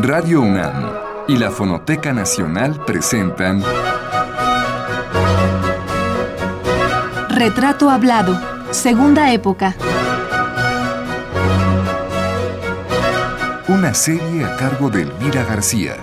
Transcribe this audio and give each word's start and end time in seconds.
Radio 0.00 0.42
UNAM 0.42 0.92
y 1.26 1.36
la 1.38 1.50
Fonoteca 1.50 2.12
Nacional 2.12 2.84
presentan 2.84 3.64
Retrato 7.28 7.90
Hablado, 7.90 8.40
Segunda 8.70 9.32
Época. 9.32 9.74
Una 13.66 13.92
serie 13.92 14.44
a 14.44 14.54
cargo 14.56 14.88
de 14.88 15.02
Elvira 15.02 15.42
García. 15.42 15.96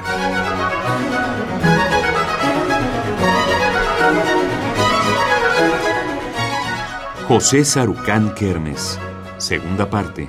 José 7.30 7.64
Sarucán 7.64 8.34
Kermes, 8.36 9.00
segunda 9.38 9.89
parte. 9.89 10.27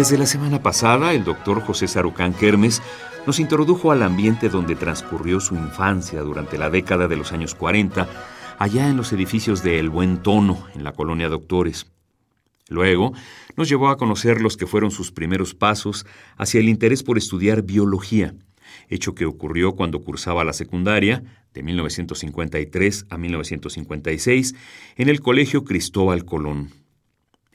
Desde 0.00 0.16
la 0.16 0.24
semana 0.24 0.62
pasada, 0.62 1.12
el 1.12 1.24
doctor 1.24 1.60
José 1.60 1.86
Sarucán 1.86 2.32
Kermes 2.32 2.80
nos 3.26 3.38
introdujo 3.38 3.92
al 3.92 4.02
ambiente 4.02 4.48
donde 4.48 4.74
transcurrió 4.74 5.40
su 5.40 5.56
infancia 5.56 6.22
durante 6.22 6.56
la 6.56 6.70
década 6.70 7.06
de 7.06 7.16
los 7.16 7.32
años 7.32 7.54
40, 7.54 8.08
allá 8.58 8.88
en 8.88 8.96
los 8.96 9.12
edificios 9.12 9.62
de 9.62 9.78
El 9.78 9.90
Buen 9.90 10.22
Tono, 10.22 10.66
en 10.74 10.84
la 10.84 10.92
colonia 10.92 11.28
Doctores. 11.28 11.86
Luego, 12.70 13.12
nos 13.58 13.68
llevó 13.68 13.90
a 13.90 13.98
conocer 13.98 14.40
los 14.40 14.56
que 14.56 14.66
fueron 14.66 14.90
sus 14.90 15.12
primeros 15.12 15.54
pasos 15.54 16.06
hacia 16.38 16.60
el 16.60 16.70
interés 16.70 17.02
por 17.02 17.18
estudiar 17.18 17.60
biología, 17.60 18.32
hecho 18.88 19.14
que 19.14 19.26
ocurrió 19.26 19.72
cuando 19.72 20.02
cursaba 20.02 20.44
la 20.44 20.54
secundaria, 20.54 21.22
de 21.52 21.62
1953 21.62 23.04
a 23.10 23.18
1956, 23.18 24.54
en 24.96 25.10
el 25.10 25.20
Colegio 25.20 25.64
Cristóbal 25.64 26.24
Colón. 26.24 26.79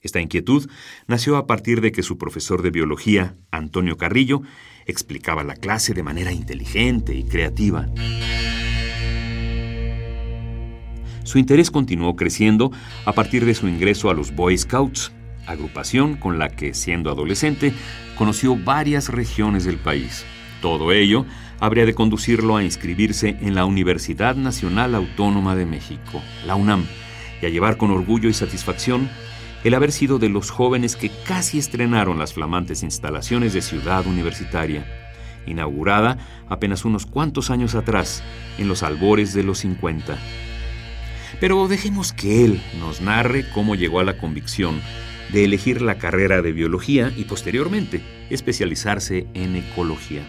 Esta 0.06 0.22
inquietud 0.22 0.70
nació 1.08 1.36
a 1.36 1.48
partir 1.48 1.82
de 1.82 1.92
que 1.92 2.04
su 2.04 2.20
profesor 2.20 2.62
de 2.62 2.70
biología, 2.70 3.38
Antonio 3.50 3.98
Carrillo, 3.98 4.44
explicaba 4.86 5.44
la 5.44 5.56
clase 5.56 5.96
de 5.96 6.04
manera 6.04 6.32
inteligente 6.32 7.16
y 7.16 7.24
creativa. 7.24 7.88
Su 11.24 11.40
interés 11.40 11.72
continuó 11.72 12.16
creciendo 12.16 12.72
a 13.04 13.14
partir 13.14 13.46
de 13.46 13.56
su 13.56 13.68
ingreso 13.68 14.12
a 14.12 14.14
los 14.14 14.36
Boy 14.36 14.56
Scouts, 14.56 15.12
agrupación 15.48 16.18
con 16.18 16.38
la 16.38 16.50
que, 16.50 16.76
siendo 16.76 17.10
adolescente, 17.10 17.74
conoció 18.16 18.56
varias 18.56 19.10
regiones 19.10 19.66
del 19.66 19.78
país. 19.78 20.24
Todo 20.62 20.92
ello 20.92 21.26
habría 21.60 21.88
de 21.88 21.96
conducirlo 21.96 22.58
a 22.58 22.64
inscribirse 22.64 23.38
en 23.42 23.56
la 23.56 23.66
Universidad 23.66 24.36
Nacional 24.36 24.94
Autónoma 24.94 25.56
de 25.56 25.66
México, 25.66 26.22
la 26.46 26.54
UNAM, 26.54 26.86
y 27.42 27.48
a 27.48 27.50
llevar 27.50 27.78
con 27.78 27.90
orgullo 27.90 28.30
y 28.30 28.34
satisfacción 28.34 29.10
el 29.66 29.74
haber 29.74 29.92
sido 29.92 30.20
de 30.20 30.30
los 30.30 30.52
jóvenes 30.52 30.96
que 30.96 31.10
casi 31.26 31.58
estrenaron 31.58 32.20
las 32.20 32.34
flamantes 32.34 32.84
instalaciones 32.84 33.52
de 33.52 33.64
Ciudad 33.64 34.06
Universitaria, 34.06 34.86
inaugurada 35.48 36.20
apenas 36.48 36.86
unos 36.86 37.08
cuantos 37.08 37.50
años 37.50 37.74
atrás, 37.74 38.22
en 38.60 38.68
los 38.68 38.84
albores 38.84 39.34
de 39.34 39.42
los 39.42 39.58
50. 39.58 40.20
Pero 41.40 41.68
dejemos 41.68 42.14
que 42.14 42.46
él 42.46 42.62
nos 42.80 43.02
narre 43.02 43.44
cómo 43.56 43.74
llegó 43.74 44.00
a 44.00 44.04
la 44.04 44.20
convicción 44.20 44.80
de 45.34 45.46
elegir 45.46 45.82
la 45.82 45.98
carrera 45.98 46.44
de 46.44 46.52
biología 46.52 47.12
y 47.18 47.24
posteriormente 47.24 48.04
especializarse 48.30 49.26
en 49.34 49.56
ecología. 49.56 50.22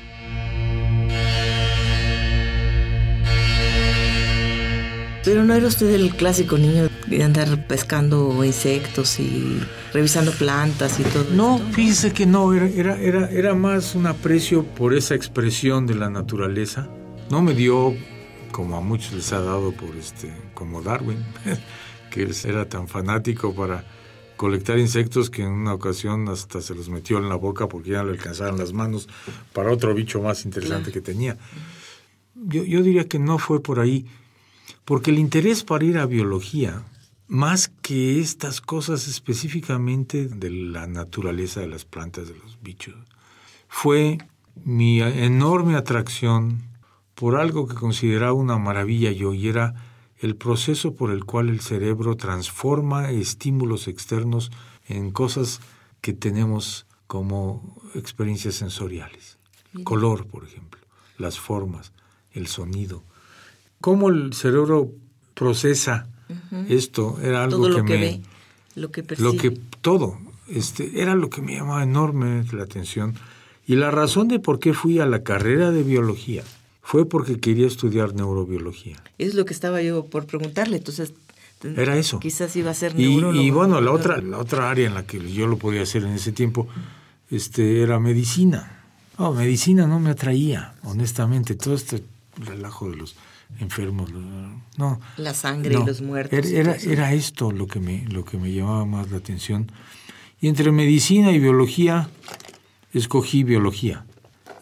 Pero 5.27 5.43
no 5.43 5.55
era 5.55 5.67
usted 5.67 5.93
el 5.93 6.15
clásico 6.15 6.57
niño 6.57 6.89
de 7.09 7.25
andar 7.25 7.67
pescando 7.67 8.45
insectos 8.45 9.19
y 9.19 9.59
revisando 9.93 10.31
plantas 10.31 11.01
y 11.01 11.03
todo. 11.03 11.27
No, 11.33 11.59
fíjese 11.73 12.13
que 12.13 12.27
no, 12.27 12.55
era, 12.55 12.69
era, 12.69 12.97
era, 13.01 13.29
era 13.33 13.55
más 13.57 13.97
un 13.97 14.07
aprecio 14.07 14.63
por 14.63 14.95
esa 14.95 15.17
expresión 15.17 15.85
de 15.85 15.97
la 15.97 16.11
naturaleza. 16.11 16.89
No 17.29 17.43
me 17.43 17.55
dio, 17.55 17.93
como 18.53 18.77
a 18.77 18.81
muchos 18.81 19.15
les 19.15 19.33
ha 19.33 19.41
dado 19.41 19.73
por 19.73 19.97
este, 19.97 20.33
como 20.55 20.81
Darwin, 20.81 21.25
que 22.13 22.23
él 22.23 22.33
era 22.45 22.69
tan 22.69 22.87
fanático 22.87 23.53
para 23.53 23.85
colectar 24.37 24.79
insectos 24.79 25.29
que 25.29 25.43
en 25.43 25.49
una 25.49 25.75
ocasión 25.75 26.29
hasta 26.29 26.61
se 26.61 26.73
los 26.73 26.89
metió 26.89 27.19
en 27.19 27.29
la 27.29 27.35
boca 27.35 27.69
porque 27.69 27.91
ya 27.91 28.05
le 28.05 28.13
alcanzaron 28.13 28.59
las 28.59 28.73
manos 28.73 29.09
para 29.53 29.73
otro 29.73 29.93
bicho 29.93 30.23
más 30.23 30.45
interesante 30.45 30.93
que 30.93 31.01
tenía. 31.01 31.37
Yo, 32.37 32.63
yo 32.63 32.81
diría 32.85 33.09
que 33.09 33.19
no 33.19 33.39
fue 33.39 33.61
por 33.61 33.81
ahí. 33.81 34.07
Porque 34.85 35.11
el 35.11 35.19
interés 35.19 35.65
para 35.65 35.85
ir 35.85 35.99
a 35.99 36.07
biología, 36.07 36.83
más 37.29 37.69
que 37.83 38.21
estas 38.21 38.61
cosas 38.61 39.09
específicamente 39.09 40.27
de 40.29 40.51
la 40.51 40.87
naturaleza 40.87 41.61
de 41.61 41.69
las 41.69 41.85
plantas, 41.85 42.29
de 42.29 42.37
los 42.37 42.61
bichos, 42.63 42.95
fue 43.69 44.19
mi 44.65 45.01
enorme 45.01 45.77
atracción 45.77 46.63
por 47.15 47.37
algo 47.37 47.67
que 47.67 47.75
consideraba 47.75 48.33
una 48.33 48.59
maravilla 48.59 49.11
yo, 49.11 49.35
y 49.35 49.49
era 49.49 49.75
el 50.19 50.37
proceso 50.37 50.95
por 50.95 51.11
el 51.11 51.25
cual 51.25 51.49
el 51.49 51.61
cerebro 51.61 52.17
transforma 52.17 53.11
estímulos 53.11 53.89
externos 53.89 54.51
en 54.89 55.11
cosas 55.11 55.61
que 56.01 56.13
tenemos 56.13 56.87
como 57.07 57.81
experiencias 57.95 58.55
sensoriales. 58.55 59.39
Color, 59.85 60.27
por 60.27 60.45
ejemplo, 60.45 60.81
las 61.19 61.39
formas, 61.39 61.93
el 62.33 62.47
sonido 62.47 63.03
cómo 63.87 64.09
el 64.09 64.33
cerebro 64.33 64.91
procesa 65.35 66.09
esto 66.69 67.21
era 67.23 67.45
algo 67.45 67.59
todo 67.59 67.69
lo 67.69 67.85
que, 67.85 67.93
que 67.93 67.99
me 68.01 68.01
ve, 68.01 68.21
lo 68.75 68.91
que 68.91 69.05
percibe. 69.05 69.33
lo 69.33 69.41
que 69.41 69.51
todo 69.81 70.19
este 70.49 71.01
era 71.01 71.15
lo 71.15 71.31
que 71.31 71.41
me 71.41 71.55
llamaba 71.55 71.85
enorme 71.85 72.45
la 72.51 72.65
atención 72.65 73.15
y 73.65 73.77
la 73.77 73.93
razón 73.93 74.27
de 74.27 74.41
por 74.41 74.59
qué 74.59 74.75
fui 74.75 74.99
a 74.99 75.07
la 75.07 75.23
carrera 75.23 75.71
de 75.71 75.85
biología 75.85 76.43
fue 76.83 77.09
porque 77.09 77.39
quería 77.39 77.69
estudiar 77.69 78.13
neurobiología. 78.13 78.97
Es 79.19 79.35
lo 79.35 79.45
que 79.45 79.55
estaba 79.55 79.81
yo 79.83 80.05
por 80.07 80.27
preguntarle, 80.27 80.79
entonces 80.79 81.15
era 81.63 81.97
eso. 81.97 82.19
Quizás 82.19 82.57
iba 82.57 82.73
a 82.73 82.75
ser 82.75 82.93
y, 82.99 83.51
bueno, 83.51 83.81
la 83.81 83.93
otra 83.93 84.21
la 84.21 84.39
otra 84.39 84.69
área 84.69 84.89
en 84.89 84.95
la 84.95 85.07
que 85.07 85.21
yo 85.33 85.47
lo 85.47 85.59
podía 85.59 85.83
hacer 85.83 86.03
en 86.03 86.11
ese 86.11 86.33
tiempo 86.33 86.67
este 87.31 87.83
era 87.83 88.01
medicina. 88.01 88.83
No, 89.17 89.33
medicina 89.33 89.87
no 89.87 90.01
me 90.01 90.11
atraía, 90.11 90.75
honestamente, 90.83 91.55
todo 91.55 91.75
este 91.75 92.03
relajo 92.37 92.91
de 92.91 92.97
los 92.97 93.15
enfermos, 93.59 94.11
no. 94.77 95.01
La 95.17 95.35
sangre 95.35 95.75
no. 95.75 95.83
y 95.83 95.87
los 95.87 96.03
muertos. 96.03 96.47
Era, 96.47 96.75
era, 96.77 97.13
esto 97.13 97.51
lo 97.53 97.67
que, 97.67 97.81
me, 97.81 98.05
lo 98.09 98.25
que 98.25 98.37
me 98.39 98.53
llamaba 98.53 98.85
más 98.85 99.11
la 99.11 99.19
atención. 99.19 99.71
Y 100.41 100.49
entre 100.49 100.71
medicina 100.73 101.33
y 101.33 101.39
biología, 101.39 102.09
escogí 102.93 103.45
biología. 103.45 104.05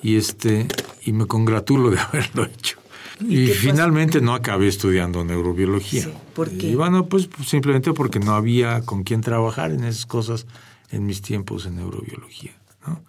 Y, 0.02 0.16
este, 0.16 0.68
y 1.02 1.12
me 1.12 1.26
congratulo 1.26 1.90
de 1.90 1.98
haberlo 2.00 2.44
hecho. 2.44 2.78
¿Y 3.20 3.46
finalmente 3.46 4.20
no 4.20 4.34
acabé 4.34 4.66
estudiando 4.66 5.24
neurobiología. 5.24 6.02
Sí, 6.04 6.12
¿por 6.34 6.50
qué? 6.50 6.70
Y 6.70 6.74
bueno, 6.74 7.06
pues 7.06 7.28
simplemente 7.46 7.92
porque 7.92 8.18
no 8.18 8.34
había 8.34 8.80
con 8.82 9.04
quién 9.04 9.20
trabajar 9.20 9.70
en 9.70 9.84
esas 9.84 10.04
cosas 10.04 10.46
en 10.90 11.06
mis 11.06 11.22
tiempos 11.22 11.64
en 11.66 11.76
neurobiología. 11.76 12.52
¿no? 12.86 13.00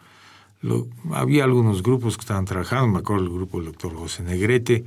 Lo- 0.62 0.88
había 1.16 1.44
algunos 1.44 1.82
grupos 1.82 2.18
que 2.18 2.22
estaban 2.22 2.46
trabajando, 2.46 2.88
me 2.88 3.00
acuerdo 3.00 3.24
el 3.26 3.32
grupo 3.32 3.58
del 3.58 3.68
doctor 3.68 3.96
José 3.96 4.22
Negrete, 4.24 4.86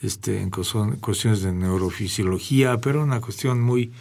este, 0.00 0.40
en 0.40 0.50
cuestiones 0.50 1.42
de 1.42 1.52
neurofisiología, 1.52 2.78
pero 2.78 3.02
una 3.02 3.20
cuestión 3.20 3.60
muy, 3.60 3.92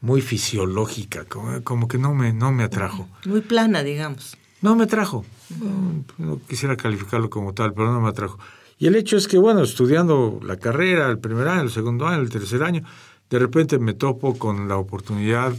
muy 0.00 0.20
fisiológica, 0.20 1.24
como, 1.24 1.62
como 1.62 1.88
que 1.88 1.98
no 1.98 2.14
me, 2.14 2.32
no 2.32 2.52
me 2.52 2.64
atrajo. 2.64 3.08
Muy 3.24 3.40
plana, 3.40 3.82
digamos. 3.82 4.36
No 4.60 4.74
me 4.76 4.84
atrajo. 4.84 5.24
No, 5.60 6.04
no 6.18 6.40
quisiera 6.48 6.76
calificarlo 6.76 7.30
como 7.30 7.54
tal, 7.54 7.72
pero 7.74 7.92
no 7.92 8.00
me 8.00 8.08
atrajo. 8.08 8.38
Y 8.78 8.86
el 8.86 8.94
hecho 8.94 9.16
es 9.16 9.26
que, 9.26 9.38
bueno, 9.38 9.62
estudiando 9.62 10.38
la 10.42 10.56
carrera, 10.56 11.08
el 11.10 11.18
primer 11.18 11.48
año, 11.48 11.62
el 11.62 11.70
segundo 11.70 12.06
año, 12.06 12.22
el 12.22 12.30
tercer 12.30 12.62
año, 12.62 12.84
de 13.28 13.38
repente 13.38 13.78
me 13.78 13.94
topo 13.94 14.38
con 14.38 14.68
la 14.68 14.76
oportunidad 14.76 15.52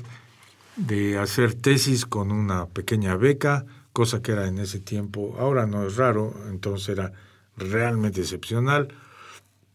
de 0.78 1.18
hacer 1.18 1.54
tesis 1.54 2.06
con 2.06 2.32
una 2.32 2.66
pequeña 2.68 3.16
beca, 3.16 3.66
cosa 3.92 4.22
que 4.22 4.32
era 4.32 4.48
en 4.48 4.60
ese 4.60 4.80
tiempo, 4.80 5.36
ahora 5.38 5.66
no 5.66 5.86
es 5.86 5.98
raro, 5.98 6.34
entonces 6.50 6.90
era 6.90 7.12
realmente 7.58 8.22
excepcional, 8.22 8.88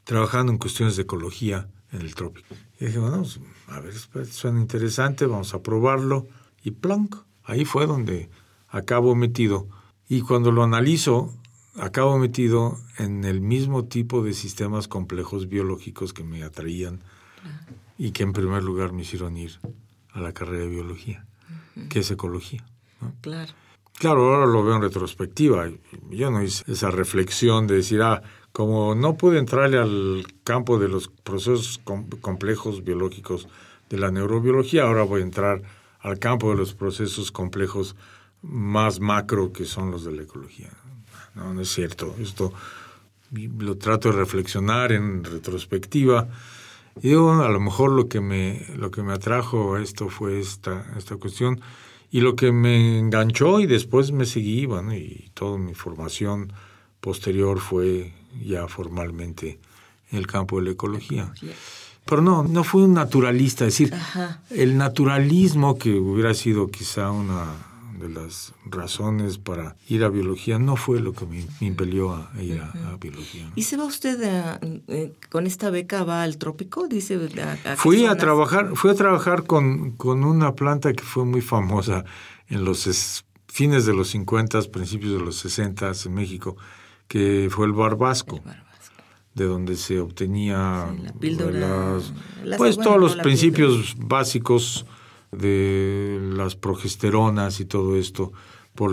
trabajando 0.04 0.52
en 0.52 0.58
cuestiones 0.58 0.96
de 0.96 1.02
ecología 1.02 1.68
en 1.92 2.00
el 2.02 2.14
trópico. 2.14 2.54
Y 2.78 2.86
dije, 2.86 2.98
bueno, 2.98 3.18
pues, 3.18 3.40
a 3.68 3.80
ver, 3.80 3.94
suena 4.26 4.60
interesante, 4.60 5.26
vamos 5.26 5.54
a 5.54 5.62
probarlo. 5.62 6.26
Y 6.62 6.72
plonk, 6.72 7.16
ahí 7.44 7.64
fue 7.64 7.86
donde 7.86 8.30
acabo 8.68 9.14
metido. 9.14 9.68
Y 10.08 10.20
cuando 10.20 10.52
lo 10.52 10.62
analizo, 10.62 11.32
acabo 11.76 12.18
metido 12.18 12.78
en 12.98 13.24
el 13.24 13.40
mismo 13.40 13.84
tipo 13.84 14.22
de 14.22 14.34
sistemas 14.34 14.88
complejos 14.88 15.48
biológicos 15.48 16.12
que 16.12 16.24
me 16.24 16.42
atraían 16.42 17.00
y 17.98 18.12
que 18.12 18.22
en 18.22 18.32
primer 18.32 18.62
lugar 18.62 18.92
me 18.92 19.02
hicieron 19.02 19.36
ir 19.36 19.58
a 20.12 20.20
la 20.20 20.32
carrera 20.32 20.64
de 20.64 20.70
biología, 20.70 21.26
que 21.88 22.00
es 22.00 22.10
ecología. 22.10 22.64
¿no? 23.00 23.12
Claro. 23.20 23.52
Claro, 23.98 24.34
ahora 24.34 24.46
lo 24.46 24.64
veo 24.64 24.76
en 24.76 24.82
retrospectiva. 24.82 25.68
Yo 26.10 26.30
no 26.30 26.42
hice 26.42 26.64
esa 26.70 26.90
reflexión 26.90 27.66
de 27.66 27.76
decir, 27.76 28.02
ah, 28.02 28.22
como 28.54 28.94
no 28.94 29.16
pude 29.16 29.40
entrarle 29.40 29.78
al 29.78 30.24
campo 30.44 30.78
de 30.78 30.86
los 30.86 31.08
procesos 31.08 31.80
com- 31.82 32.08
complejos 32.20 32.84
biológicos 32.84 33.48
de 33.90 33.98
la 33.98 34.12
neurobiología, 34.12 34.84
ahora 34.84 35.02
voy 35.02 35.22
a 35.22 35.24
entrar 35.24 35.60
al 35.98 36.20
campo 36.20 36.50
de 36.50 36.56
los 36.56 36.72
procesos 36.72 37.32
complejos 37.32 37.96
más 38.42 39.00
macro 39.00 39.52
que 39.52 39.64
son 39.64 39.90
los 39.90 40.04
de 40.04 40.12
la 40.12 40.22
ecología. 40.22 40.70
No, 41.34 41.52
no 41.52 41.62
es 41.62 41.68
cierto. 41.68 42.14
Esto 42.20 42.52
lo 43.58 43.76
trato 43.76 44.10
de 44.10 44.18
reflexionar 44.18 44.92
en 44.92 45.24
retrospectiva. 45.24 46.28
Y 47.02 47.08
digo, 47.08 47.32
a 47.32 47.48
lo 47.48 47.58
mejor 47.58 47.90
lo 47.90 48.06
que 48.06 48.20
me, 48.20 48.64
lo 48.76 48.92
que 48.92 49.02
me 49.02 49.14
atrajo 49.14 49.74
a 49.74 49.82
esto 49.82 50.08
fue 50.08 50.38
esta, 50.38 50.86
esta 50.96 51.16
cuestión 51.16 51.60
y 52.08 52.20
lo 52.20 52.36
que 52.36 52.52
me 52.52 53.00
enganchó 53.00 53.58
y 53.58 53.66
después 53.66 54.12
me 54.12 54.26
seguí, 54.26 54.66
bueno, 54.66 54.94
y 54.94 55.32
toda 55.34 55.58
mi 55.58 55.74
formación 55.74 56.52
posterior 57.00 57.58
fue 57.58 58.12
ya 58.42 58.66
formalmente 58.68 59.58
en 60.10 60.18
el 60.18 60.26
campo 60.26 60.58
de 60.58 60.66
la 60.66 60.70
ecología. 60.72 61.32
Pero 62.04 62.20
no, 62.20 62.42
no 62.42 62.64
fui 62.64 62.82
un 62.82 62.94
naturalista, 62.94 63.66
es 63.66 63.78
decir, 63.78 63.94
el 64.50 64.76
naturalismo 64.76 65.78
que 65.78 65.94
hubiera 65.94 66.34
sido 66.34 66.70
quizá 66.70 67.10
una 67.10 67.46
de 67.98 68.08
las 68.08 68.52
razones 68.66 69.38
para 69.38 69.76
ir 69.88 70.04
a 70.04 70.08
biología 70.08 70.58
no 70.58 70.76
fue 70.76 71.00
lo 71.00 71.12
que 71.12 71.26
me, 71.26 71.46
impelió 71.60 72.12
a 72.12 72.30
ir 72.40 72.60
a, 72.60 72.96
biología. 73.00 73.50
¿Y 73.54 73.62
se 73.62 73.76
va 73.76 73.84
usted 73.84 74.58
eh, 74.88 75.12
con 75.30 75.46
esta 75.46 75.70
beca 75.70 76.04
va 76.04 76.22
al 76.22 76.36
trópico? 76.36 76.86
Dice. 76.88 77.18
fui 77.76 78.04
a 78.04 78.16
trabajar, 78.16 78.72
fui 78.74 78.90
a 78.90 78.94
trabajar 78.94 79.44
con, 79.44 79.92
con 79.92 80.24
una 80.24 80.54
planta 80.54 80.92
que 80.92 81.04
fue 81.04 81.24
muy 81.24 81.40
famosa 81.40 82.04
en 82.48 82.64
los 82.64 83.24
fines 83.46 83.86
de 83.86 83.94
los 83.94 84.08
50, 84.08 84.60
principios 84.72 85.12
de 85.12 85.20
los 85.20 85.36
60 85.36 85.92
en 86.04 86.14
México, 86.14 86.56
que 87.08 87.48
fue 87.50 87.66
el 87.66 87.72
barbasco. 87.72 88.40
de 89.34 89.46
donde 89.46 89.74
se 89.74 89.98
obtenía 89.98 90.94
pues 92.56 92.76
todos 92.76 93.00
los 93.00 93.16
principios 93.16 93.96
básicos 93.98 94.86
de 95.32 96.20
las 96.36 96.54
progesteronas 96.54 97.58
y 97.58 97.64
todo 97.64 97.96
esto 97.96 98.32
por 98.76 98.92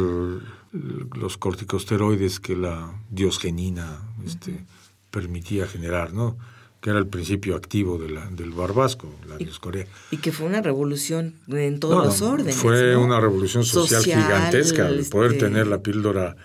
los 0.71 1.37
corticosteroides 1.37 2.39
que 2.39 2.55
la 2.55 2.91
diosgenina 3.11 4.01
este, 4.25 4.65
permitía 5.11 5.67
generar, 5.67 6.13
¿no? 6.13 6.37
que 6.81 6.89
era 6.89 6.97
el 6.97 7.07
principio 7.07 7.55
activo 7.55 7.99
de 7.99 8.09
la, 8.09 8.25
del 8.31 8.51
barbasco, 8.51 9.13
la 9.29 9.37
dioscorea. 9.37 9.85
Y 10.09 10.17
que 10.17 10.31
fue 10.31 10.47
una 10.47 10.61
revolución 10.61 11.35
en 11.47 11.79
todos 11.79 12.03
los 12.03 12.21
órdenes. 12.23 12.55
Fue 12.55 12.95
una 12.95 13.19
revolución 13.19 13.63
social, 13.63 14.03
gigantesca. 14.03 14.89
El 14.89 15.05
poder 15.05 15.33
este 15.33 15.45
tener 15.45 15.67
la 15.67 15.83
píldora 15.83 16.35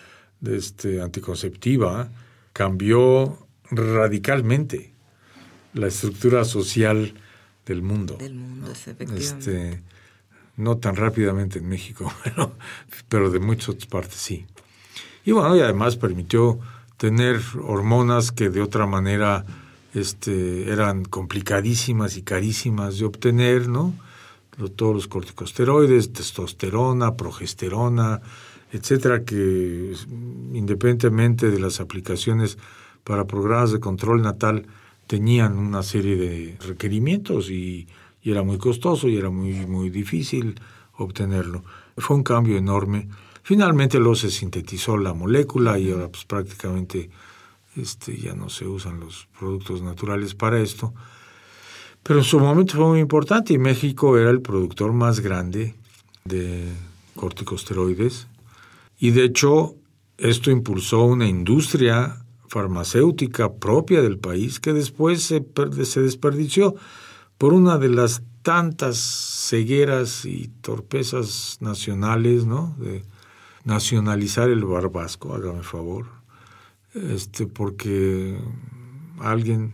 este, 0.45 1.01
anticonceptiva 1.01 2.09
cambió 2.53 3.47
radicalmente 3.71 4.93
la 5.75 5.89
estructura 5.89 6.45
social 6.45 7.15
del 7.65 7.83
mundo. 7.83 8.17
Del 8.19 8.35
mundo, 8.35 8.73
este, 9.17 9.83
no 10.57 10.79
tan 10.79 10.97
rápidamente 10.97 11.59
en 11.59 11.69
México, 11.69 12.13
pero, 12.25 12.53
pero 13.09 13.31
de 13.31 13.41
muchas 13.41 13.71
otras 13.71 13.87
partes 13.87 14.17
sí. 14.17 14.47
Y 15.25 15.33
bueno, 15.33 15.57
y 15.57 15.61
además 15.61 15.97
permitió 15.97 16.59
tener 16.97 17.41
hormonas 17.63 18.33
que 18.33 18.49
de 18.49 18.63
otra 18.63 18.87
manera 18.87 19.45
este, 19.93 20.71
eran 20.71 21.05
complicadísimas 21.05 22.17
y 22.17 22.23
carísimas 22.23 22.99
de 22.99 23.07
obtener, 23.07 23.69
¿no? 23.69 23.95
Todos 24.77 24.95
los 24.95 25.07
corticosteroides, 25.07 26.15
testosterona, 26.15 27.17
progesterona, 27.17 28.23
etcétera, 28.73 29.25
que 29.25 29.95
independientemente 30.53 31.51
de 31.51 31.61
las 31.61 31.81
aplicaciones 31.81 32.59
para 33.05 33.27
programas 33.27 33.73
de 33.73 33.81
control 33.81 34.23
natal, 34.23 34.67
tenían 35.07 35.57
una 35.57 35.83
serie 35.83 36.17
de 36.17 36.57
requerimientos 36.67 37.51
y, 37.51 37.87
era 38.23 38.43
muy 38.43 38.59
costoso 38.59 39.07
y 39.07 39.17
era 39.17 39.31
muy, 39.31 39.55
muy 39.67 39.89
difícil 39.89 40.61
obtenerlo. 40.97 41.63
Fue 41.97 42.17
un 42.17 42.25
cambio 42.25 42.59
enorme. 42.59 43.09
Finalmente 43.45 44.01
luego 44.01 44.17
se 44.17 44.33
sintetizó 44.33 44.97
la 44.97 45.15
molécula 45.15 45.79
y 45.79 45.93
ahora 45.93 46.09
pues 46.09 46.25
prácticamente 46.25 47.09
este, 47.77 48.17
ya 48.17 48.35
no 48.35 48.49
se 48.49 48.67
usan 48.67 48.99
los 48.99 49.29
productos 49.39 49.81
naturales 49.81 50.35
para 50.35 50.59
esto. 50.59 50.93
Pero 52.03 52.19
en 52.19 52.25
su 52.25 52.41
momento 52.41 52.75
fue 52.75 52.89
muy 52.89 52.99
importante 52.99 53.53
y 53.53 53.59
México 53.59 54.19
era 54.19 54.31
el 54.31 54.43
productor 54.43 54.93
más 54.93 55.21
grande 55.21 55.77
de 56.25 56.65
corticosteroides 57.15 58.27
y 58.99 59.11
de 59.11 59.25
hecho 59.25 59.77
esto 60.19 60.51
impulsó 60.51 61.05
una 61.05 61.27
industria 61.27 62.25
farmacéutica 62.49 63.55
propia 63.55 64.03
del 64.03 64.19
país 64.19 64.61
que 64.61 64.73
después 64.73 65.23
se, 65.23 65.45
se 65.85 66.01
desperdició 66.01 66.75
por 67.39 67.53
una 67.53 67.79
de 67.79 67.89
las 67.89 68.23
tantas 68.43 68.99
cegueras 68.99 70.25
y 70.25 70.49
torpezas 70.61 71.59
nacionales, 71.61 72.47
¿no? 72.47 72.77
De 72.79 73.03
nacionalizar 73.65 74.49
el 74.49 74.65
barbasco, 74.65 75.35
hágame 75.35 75.65
favor, 75.65 76.07
este, 76.95 77.47
porque 77.47 78.39
alguien, 79.19 79.73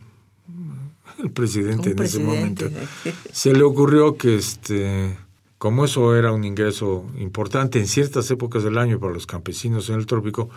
el 1.22 1.30
presidente 1.30 1.90
en 1.90 2.02
ese 2.02 2.20
momento, 2.20 2.70
se 3.32 3.52
le 3.52 3.62
ocurrió 3.62 4.16
que, 4.16 4.36
este, 4.36 5.18
como 5.62 5.84
eso 5.84 6.16
era 6.16 6.32
un 6.32 6.42
ingreso 6.42 7.04
importante 7.18 7.78
en 7.78 7.86
ciertas 7.86 8.28
épocas 8.32 8.64
del 8.64 8.78
año 8.78 8.98
para 8.98 9.12
los 9.12 9.28
campesinos 9.28 9.90
en 9.90 9.94
el 9.94 10.06
trópico, 10.06 10.50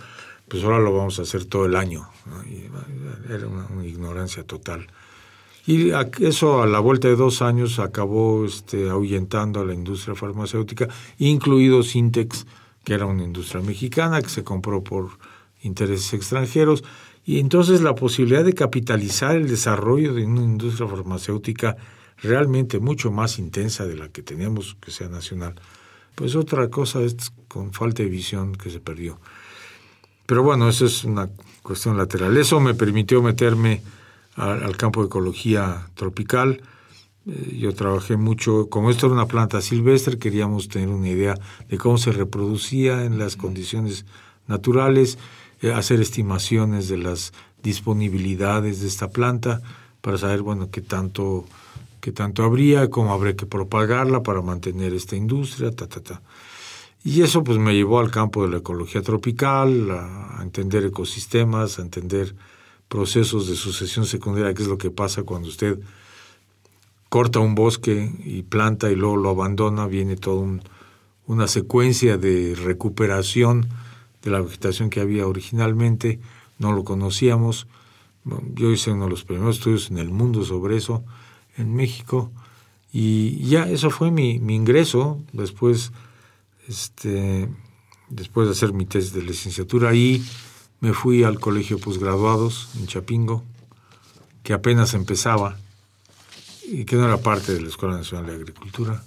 pues 0.47 0.63
ahora 0.63 0.79
lo 0.79 0.97
vamos 0.97 1.19
a 1.19 1.21
hacer 1.21 1.45
todo 1.45 1.67
el 1.67 1.75
año. 1.75 2.09
Era 3.29 3.45
una, 3.45 3.85
ignorancia 3.85 4.41
total. 4.45 4.87
Y 5.67 5.91
eso 6.21 6.63
a 6.63 6.65
la 6.65 6.79
vuelta 6.79 7.07
de 7.07 7.15
dos 7.15 7.43
años 7.43 7.77
acabó 7.77 8.45
este, 8.45 8.89
ahuyentando 8.89 9.59
a 9.59 9.65
la 9.65 9.75
industria 9.75 10.15
farmacéutica, 10.15 10.87
incluido 11.19 11.83
Sintex, 11.83 12.47
que 12.83 12.95
era 12.95 13.05
una 13.05 13.25
industria 13.25 13.61
mexicana 13.61 14.23
que 14.23 14.29
se 14.29 14.43
compró 14.43 14.83
por 14.83 15.19
intereses 15.61 16.15
extranjeros. 16.15 16.83
Y 17.23 17.37
entonces 17.37 17.81
la 17.81 17.93
posibilidad 17.93 18.43
de 18.43 18.53
capitalizar 18.53 19.35
el 19.35 19.47
desarrollo 19.49 20.15
de 20.15 20.25
una 20.25 20.41
industria 20.41 20.87
farmacéutica 20.87 21.77
realmente 22.17 22.79
mucho 22.79 23.11
más 23.11 23.39
intensa 23.39 23.85
de 23.85 23.95
la 23.95 24.09
que 24.09 24.21
teníamos 24.21 24.77
que 24.81 24.91
sea 24.91 25.09
nacional, 25.09 25.55
pues 26.15 26.35
otra 26.35 26.69
cosa 26.69 27.01
es 27.01 27.15
con 27.47 27.73
falta 27.73 28.03
de 28.03 28.09
visión 28.09 28.55
que 28.55 28.69
se 28.69 28.79
perdió. 28.79 29.19
Pero 30.25 30.43
bueno, 30.43 30.67
eso 30.69 30.85
es 30.85 31.03
una 31.03 31.29
cuestión 31.61 31.97
lateral. 31.97 32.35
Eso 32.37 32.59
me 32.59 32.73
permitió 32.73 33.21
meterme 33.21 33.81
al 34.35 34.75
campo 34.75 35.01
de 35.01 35.07
ecología 35.07 35.87
tropical. 35.95 36.61
Eh, 37.27 37.57
yo 37.59 37.73
trabajé 37.73 38.17
mucho, 38.17 38.69
como 38.69 38.91
esto 38.91 39.07
era 39.07 39.15
una 39.15 39.27
planta 39.27 39.61
silvestre, 39.61 40.19
queríamos 40.19 40.67
tener 40.67 40.89
una 40.89 41.09
idea 41.09 41.35
de 41.69 41.77
cómo 41.77 41.97
se 41.97 42.11
reproducía 42.11 43.05
en 43.05 43.17
las 43.17 43.35
condiciones 43.35 44.05
naturales, 44.47 45.17
eh, 45.61 45.71
hacer 45.71 46.01
estimaciones 46.01 46.87
de 46.87 46.97
las 46.97 47.33
disponibilidades 47.63 48.81
de 48.81 48.87
esta 48.87 49.09
planta 49.09 49.61
para 50.01 50.17
saber, 50.17 50.41
bueno, 50.43 50.69
qué 50.69 50.81
tanto, 50.81 51.45
qué 52.05 52.11
tanto 52.11 52.43
habría, 52.43 52.91
cómo 52.91 53.13
habría 53.13 53.35
que 53.35 53.47
propagarla 53.47 54.21
para 54.21 54.43
mantener 54.43 54.93
esta 54.93 55.15
industria, 55.15 55.71
ta, 55.71 55.87
ta, 55.87 56.01
ta. 56.01 56.21
Y 57.03 57.23
eso 57.23 57.43
pues 57.43 57.57
me 57.57 57.73
llevó 57.73 57.99
al 57.99 58.11
campo 58.11 58.43
de 58.43 58.51
la 58.51 58.57
ecología 58.57 59.01
tropical, 59.01 59.89
a, 59.89 60.37
entender 60.43 60.85
ecosistemas, 60.85 61.79
a 61.79 61.81
entender 61.81 62.35
procesos 62.89 63.47
de 63.47 63.55
sucesión 63.55 64.05
secundaria, 64.05 64.53
que 64.53 64.61
es 64.61 64.67
lo 64.67 64.77
que 64.77 64.91
pasa 64.91 65.23
cuando 65.23 65.47
usted 65.47 65.79
corta 67.09 67.39
un 67.39 67.55
bosque 67.55 68.13
y 68.23 68.43
planta 68.43 68.91
y 68.91 68.95
luego 68.95 69.17
lo 69.17 69.31
abandona, 69.31 69.87
viene 69.87 70.15
toda 70.15 70.45
una 71.25 71.47
secuencia 71.47 72.19
de 72.19 72.53
recuperación 72.53 73.67
de 74.21 74.29
la 74.29 74.41
vegetación 74.41 74.91
que 74.91 75.01
había 75.01 75.25
originalmente, 75.25 76.19
no 76.59 76.71
lo 76.71 76.83
conocíamos. 76.83 77.65
Yo 78.53 78.69
hice 78.69 78.91
uno 78.91 79.05
de 79.05 79.09
los 79.09 79.23
primeros 79.23 79.57
estudios 79.57 79.89
en 79.89 79.97
el 79.97 80.11
mundo 80.11 80.45
sobre 80.45 80.77
eso 80.77 81.03
en 81.57 81.73
México 81.73 82.31
y 82.91 83.45
ya 83.47 83.69
eso 83.69 83.89
fue 83.89 84.11
mi, 84.11 84.39
mi 84.39 84.55
ingreso. 84.55 85.21
Después 85.33 85.91
este, 86.67 87.49
después 88.09 88.47
de 88.47 88.53
hacer 88.53 88.73
mi 88.73 88.85
tesis 88.85 89.13
de 89.13 89.21
licenciatura 89.21 89.89
ahí, 89.89 90.23
me 90.79 90.93
fui 90.93 91.23
al 91.23 91.39
colegio 91.39 91.79
posgraduados 91.79 92.69
en 92.79 92.87
Chapingo, 92.87 93.43
que 94.43 94.53
apenas 94.53 94.93
empezaba 94.93 95.57
y 96.63 96.85
que 96.85 96.95
no 96.95 97.05
era 97.05 97.17
parte 97.17 97.53
de 97.53 97.61
la 97.61 97.69
Escuela 97.69 97.97
Nacional 97.97 98.27
de 98.27 98.33
Agricultura, 98.33 99.03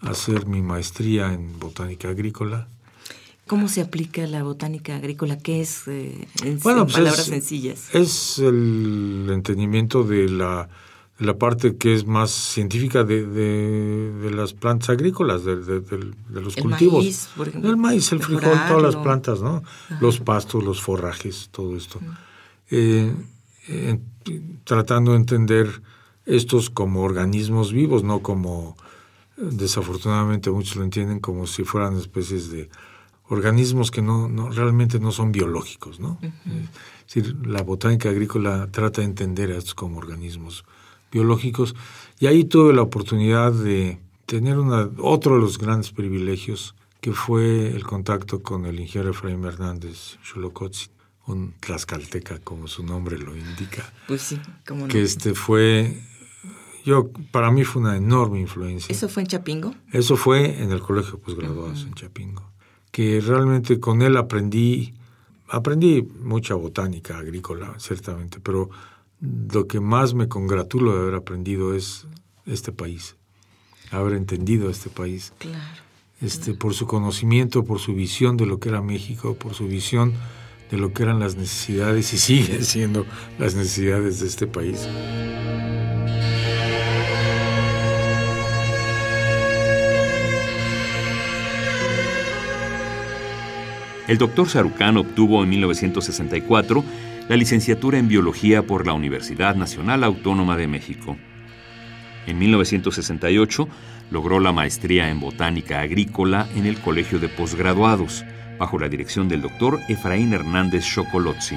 a 0.00 0.10
hacer 0.10 0.46
mi 0.46 0.62
maestría 0.62 1.32
en 1.32 1.58
botánica 1.58 2.08
agrícola. 2.08 2.68
¿Cómo 3.46 3.68
se 3.68 3.82
aplica 3.82 4.26
la 4.26 4.42
botánica 4.42 4.96
agrícola? 4.96 5.38
¿Qué 5.38 5.60
es, 5.60 5.86
eh, 5.86 6.26
en, 6.42 6.58
pues 6.58 6.92
palabras 6.92 7.26
sencillas? 7.26 7.94
Es 7.94 8.38
el 8.38 9.28
entendimiento 9.30 10.04
de 10.04 10.28
la 10.28 10.68
la 11.22 11.38
parte 11.38 11.76
que 11.76 11.94
es 11.94 12.06
más 12.06 12.30
científica 12.30 13.04
de, 13.04 13.26
de, 13.26 14.30
las 14.30 14.52
plantas 14.52 14.90
agrícolas, 14.90 15.44
de, 15.44 15.54
los 16.30 16.56
el 16.56 16.62
cultivos. 16.62 17.04
Maíz, 17.04 17.28
por 17.36 17.48
ejemplo, 17.48 17.70
el 17.70 17.76
maíz, 17.76 18.12
el 18.12 18.20
frijol, 18.20 18.58
todas 18.68 18.82
las 18.82 18.96
plantas, 18.96 19.40
¿no? 19.40 19.62
Los 20.00 20.20
pastos, 20.20 20.64
los 20.64 20.80
forrajes, 20.80 21.48
todo 21.52 21.76
esto. 21.76 22.00
Eh, 22.70 23.14
eh, 23.68 24.00
tratando 24.64 25.12
de 25.12 25.18
entender 25.18 25.82
estos 26.26 26.70
como 26.70 27.02
organismos 27.02 27.72
vivos, 27.72 28.02
no 28.02 28.20
como 28.20 28.76
desafortunadamente 29.36 30.50
muchos 30.50 30.76
lo 30.76 30.84
entienden 30.84 31.20
como 31.20 31.46
si 31.46 31.64
fueran 31.64 31.96
especies 31.96 32.50
de 32.50 32.68
organismos 33.28 33.90
que 33.90 34.02
no, 34.02 34.28
no 34.28 34.50
realmente 34.50 35.00
no 35.00 35.10
son 35.10 35.32
biológicos, 35.32 36.00
¿no? 36.00 36.18
Es 37.06 37.14
decir, 37.14 37.36
la 37.46 37.62
botánica 37.62 38.10
agrícola 38.10 38.68
trata 38.70 39.00
de 39.00 39.06
entender 39.06 39.50
a 39.52 39.56
estos 39.56 39.74
como 39.74 39.98
organismos 39.98 40.64
biológicos 41.12 41.74
y 42.18 42.26
ahí 42.26 42.44
tuve 42.44 42.72
la 42.72 42.82
oportunidad 42.82 43.52
de 43.52 44.00
tener 44.26 44.58
una, 44.58 44.90
otro 44.98 45.34
de 45.36 45.40
los 45.40 45.58
grandes 45.58 45.92
privilegios 45.92 46.74
que 47.00 47.12
fue 47.12 47.68
el 47.68 47.84
contacto 47.84 48.42
con 48.42 48.64
el 48.64 48.80
ingeniero 48.80 49.10
Efraín 49.10 49.44
Hernández 49.44 50.18
Xolocotzi, 50.22 50.88
un 51.26 51.54
tlaxcalteca 51.60 52.38
como 52.38 52.66
su 52.66 52.82
nombre 52.82 53.18
lo 53.18 53.36
indica. 53.36 53.92
Pues 54.08 54.22
sí, 54.22 54.40
como 54.66 54.88
Que 54.88 55.02
este 55.02 55.34
fue 55.34 56.02
yo 56.84 57.10
para 57.30 57.50
mí 57.50 57.64
fue 57.64 57.82
una 57.82 57.96
enorme 57.96 58.40
influencia. 58.40 58.92
¿Eso 58.92 59.08
fue 59.08 59.22
en 59.22 59.28
Chapingo? 59.28 59.74
Eso 59.92 60.16
fue 60.16 60.62
en 60.62 60.72
el 60.72 60.80
colegio 60.80 61.18
posgraduados 61.18 61.84
en 61.84 61.94
Chapingo, 61.94 62.50
que 62.90 63.20
realmente 63.20 63.78
con 63.78 64.02
él 64.02 64.16
aprendí 64.16 64.94
aprendí 65.52 66.02
mucha 66.02 66.54
botánica 66.54 67.18
agrícola, 67.18 67.74
ciertamente, 67.78 68.40
pero 68.40 68.70
lo 69.22 69.68
que 69.68 69.78
más 69.80 70.14
me 70.14 70.28
congratulo 70.28 70.94
de 70.94 71.02
haber 71.02 71.14
aprendido 71.14 71.74
es 71.74 72.06
este 72.44 72.72
país, 72.72 73.16
haber 73.92 74.14
entendido 74.14 74.68
este 74.68 74.90
país. 74.90 75.32
Claro. 75.38 75.82
Este, 76.20 76.54
por 76.54 76.74
su 76.74 76.86
conocimiento, 76.86 77.64
por 77.64 77.78
su 77.78 77.94
visión 77.94 78.36
de 78.36 78.46
lo 78.46 78.58
que 78.58 78.68
era 78.68 78.80
México, 78.80 79.34
por 79.34 79.54
su 79.54 79.66
visión 79.66 80.12
de 80.70 80.78
lo 80.78 80.92
que 80.92 81.04
eran 81.04 81.20
las 81.20 81.36
necesidades 81.36 82.12
y 82.12 82.18
siguen 82.18 82.64
siendo 82.64 83.06
las 83.38 83.54
necesidades 83.54 84.20
de 84.20 84.26
este 84.26 84.46
país. 84.46 84.88
El 94.08 94.18
doctor 94.18 94.48
Sarucán 94.48 94.96
obtuvo 94.96 95.42
en 95.42 95.48
1964 95.50 96.84
la 97.28 97.36
licenciatura 97.36 97.98
en 97.98 98.08
Biología 98.08 98.62
por 98.62 98.86
la 98.86 98.92
Universidad 98.92 99.54
Nacional 99.54 100.04
Autónoma 100.04 100.56
de 100.56 100.66
México. 100.66 101.16
En 102.26 102.38
1968 102.38 103.68
logró 104.10 104.40
la 104.40 104.52
maestría 104.52 105.08
en 105.08 105.20
Botánica 105.20 105.80
Agrícola 105.80 106.48
en 106.56 106.66
el 106.66 106.78
Colegio 106.78 107.18
de 107.18 107.28
Posgraduados, 107.28 108.24
bajo 108.58 108.78
la 108.78 108.88
dirección 108.88 109.28
del 109.28 109.42
doctor 109.42 109.80
Efraín 109.88 110.32
Hernández 110.32 110.84
Chocolozzi. 110.84 111.56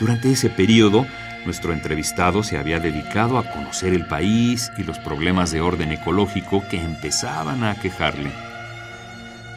Durante 0.00 0.32
ese 0.32 0.50
periodo, 0.50 1.06
nuestro 1.44 1.72
entrevistado 1.72 2.42
se 2.42 2.56
había 2.56 2.78
dedicado 2.78 3.38
a 3.38 3.50
conocer 3.50 3.92
el 3.92 4.06
país 4.06 4.70
y 4.78 4.84
los 4.84 4.98
problemas 5.00 5.50
de 5.50 5.60
orden 5.60 5.92
ecológico 5.92 6.62
que 6.70 6.80
empezaban 6.80 7.64
a 7.64 7.72
aquejarle. 7.72 8.30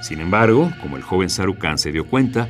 Sin 0.01 0.19
embargo, 0.19 0.71
como 0.81 0.97
el 0.97 1.03
joven 1.03 1.29
Sarucán 1.29 1.77
se 1.77 1.91
dio 1.91 2.05
cuenta, 2.05 2.49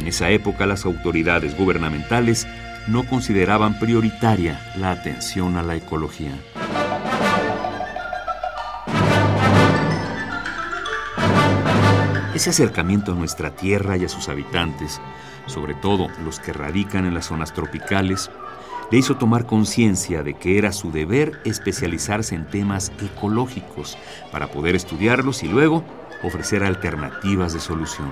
en 0.00 0.08
esa 0.08 0.30
época 0.30 0.66
las 0.66 0.86
autoridades 0.86 1.56
gubernamentales 1.56 2.46
no 2.86 3.04
consideraban 3.04 3.78
prioritaria 3.78 4.60
la 4.76 4.90
atención 4.90 5.56
a 5.56 5.62
la 5.62 5.76
ecología. 5.76 6.32
Ese 12.34 12.50
acercamiento 12.50 13.12
a 13.12 13.14
nuestra 13.14 13.54
tierra 13.54 13.98
y 13.98 14.06
a 14.06 14.08
sus 14.08 14.30
habitantes, 14.30 14.98
sobre 15.44 15.74
todo 15.74 16.08
los 16.24 16.40
que 16.40 16.54
radican 16.54 17.04
en 17.04 17.12
las 17.12 17.26
zonas 17.26 17.52
tropicales, 17.52 18.30
le 18.90 18.98
hizo 18.98 19.16
tomar 19.16 19.44
conciencia 19.44 20.22
de 20.22 20.34
que 20.34 20.56
era 20.56 20.72
su 20.72 20.90
deber 20.90 21.40
especializarse 21.44 22.34
en 22.34 22.46
temas 22.46 22.90
ecológicos 23.02 23.98
para 24.32 24.48
poder 24.48 24.74
estudiarlos 24.74 25.42
y 25.42 25.48
luego 25.48 25.84
ofrecer 26.22 26.64
alternativas 26.64 27.52
de 27.52 27.60
solución. 27.60 28.08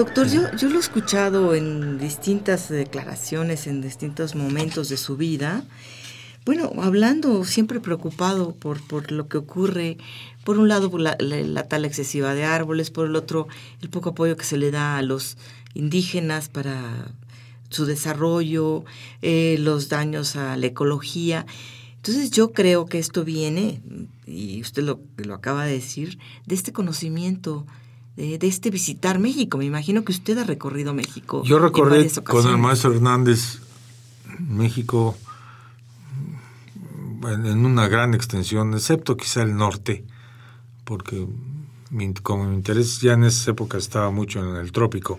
Doctor, 0.00 0.28
yo, 0.28 0.50
yo 0.56 0.70
lo 0.70 0.76
he 0.76 0.80
escuchado 0.80 1.54
en 1.54 1.98
distintas 1.98 2.70
declaraciones, 2.70 3.66
en 3.66 3.82
distintos 3.82 4.34
momentos 4.34 4.88
de 4.88 4.96
su 4.96 5.18
vida. 5.18 5.62
Bueno, 6.46 6.72
hablando 6.78 7.44
siempre 7.44 7.80
preocupado 7.80 8.54
por, 8.54 8.80
por 8.80 9.12
lo 9.12 9.28
que 9.28 9.36
ocurre, 9.36 9.98
por 10.42 10.58
un 10.58 10.68
lado 10.68 10.90
la, 10.96 11.18
la, 11.18 11.68
tala 11.68 11.86
excesiva 11.86 12.32
de 12.32 12.44
árboles, 12.44 12.90
por 12.90 13.08
el 13.08 13.14
otro 13.14 13.46
el 13.82 13.90
poco 13.90 14.08
apoyo 14.08 14.38
que 14.38 14.44
se 14.44 14.56
le 14.56 14.70
da 14.70 14.96
a 14.96 15.02
los 15.02 15.36
indígenas 15.74 16.48
para 16.48 17.12
su 17.68 17.84
desarrollo, 17.84 18.86
eh, 19.20 19.56
los 19.58 19.90
daños 19.90 20.34
a 20.34 20.56
la 20.56 20.64
ecología. 20.64 21.44
Entonces 21.96 22.30
yo 22.30 22.52
creo 22.52 22.86
que 22.86 22.98
esto 22.98 23.22
viene, 23.22 23.82
y 24.26 24.62
usted 24.62 24.82
lo, 24.82 24.98
lo 25.18 25.34
acaba 25.34 25.66
de 25.66 25.74
decir, 25.74 26.18
de 26.46 26.54
este 26.54 26.72
conocimiento, 26.72 27.66
de, 28.16 28.38
este 28.42 28.70
visitar 28.70 29.18
México. 29.18 29.58
Me 29.58 29.64
imagino 29.64 30.04
que 30.04 30.12
usted 30.12 30.38
ha 30.38 30.44
recorrido 30.44 30.94
México. 30.94 31.42
Yo 31.44 31.58
recorrí 31.58 32.08
con 32.24 32.46
el 32.46 32.58
maestro 32.58 32.92
Hernández 32.92 33.60
México 34.38 35.16
en 37.22 37.66
una 37.66 37.88
gran 37.88 38.14
extensión, 38.14 38.72
excepto 38.74 39.16
quizá 39.16 39.42
el 39.42 39.54
norte, 39.56 40.04
porque 40.84 41.26
como 42.22 42.44
mi 42.46 42.54
interés 42.54 43.00
ya 43.00 43.12
en 43.12 43.24
esa 43.24 43.50
época 43.50 43.78
estaba 43.78 44.10
mucho 44.10 44.40
en 44.40 44.56
el 44.56 44.72
trópico, 44.72 45.18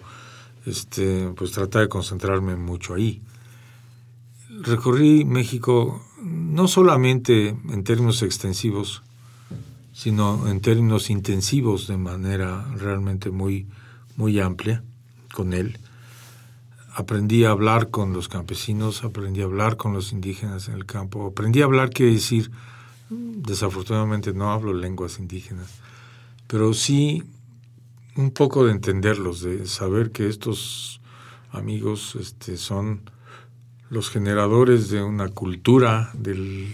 este, 0.66 1.32
pues 1.36 1.52
trataba 1.52 1.84
de 1.84 1.90
concentrarme 1.90 2.56
mucho 2.56 2.96
ahí. 2.96 3.22
Recorrí 4.62 5.26
México 5.26 6.04
no 6.22 6.68
solamente 6.68 7.50
en 7.50 7.84
términos 7.84 8.22
extensivos, 8.22 9.04
sino 10.02 10.48
en 10.48 10.62
términos 10.62 11.12
intensivos 11.12 11.86
de 11.86 11.96
manera 11.96 12.66
realmente 12.76 13.30
muy, 13.30 13.68
muy 14.16 14.40
amplia 14.40 14.84
con 15.32 15.54
él. 15.54 15.78
Aprendí 16.96 17.44
a 17.44 17.52
hablar 17.52 17.92
con 17.92 18.12
los 18.12 18.28
campesinos, 18.28 19.04
aprendí 19.04 19.42
a 19.42 19.44
hablar 19.44 19.78
con 19.78 19.94
los 19.94 20.12
indígenas 20.12 20.70
en 20.70 20.74
el 20.74 20.88
campo, 20.88 21.28
aprendí 21.28 21.62
a 21.62 21.66
hablar, 21.66 21.92
quiere 21.92 22.14
decir, 22.14 22.50
desafortunadamente 23.12 24.34
no 24.34 24.52
hablo 24.52 24.74
lenguas 24.74 25.20
indígenas, 25.20 25.70
pero 26.48 26.74
sí 26.74 27.22
un 28.16 28.32
poco 28.32 28.66
de 28.66 28.72
entenderlos, 28.72 29.42
de 29.42 29.68
saber 29.68 30.10
que 30.10 30.28
estos 30.28 31.00
amigos 31.52 32.18
este, 32.20 32.58
son 32.58 33.02
los 33.92 34.10
generadores 34.10 34.90
de 34.90 35.04
una 35.04 35.28
cultura 35.28 36.10
del, 36.16 36.74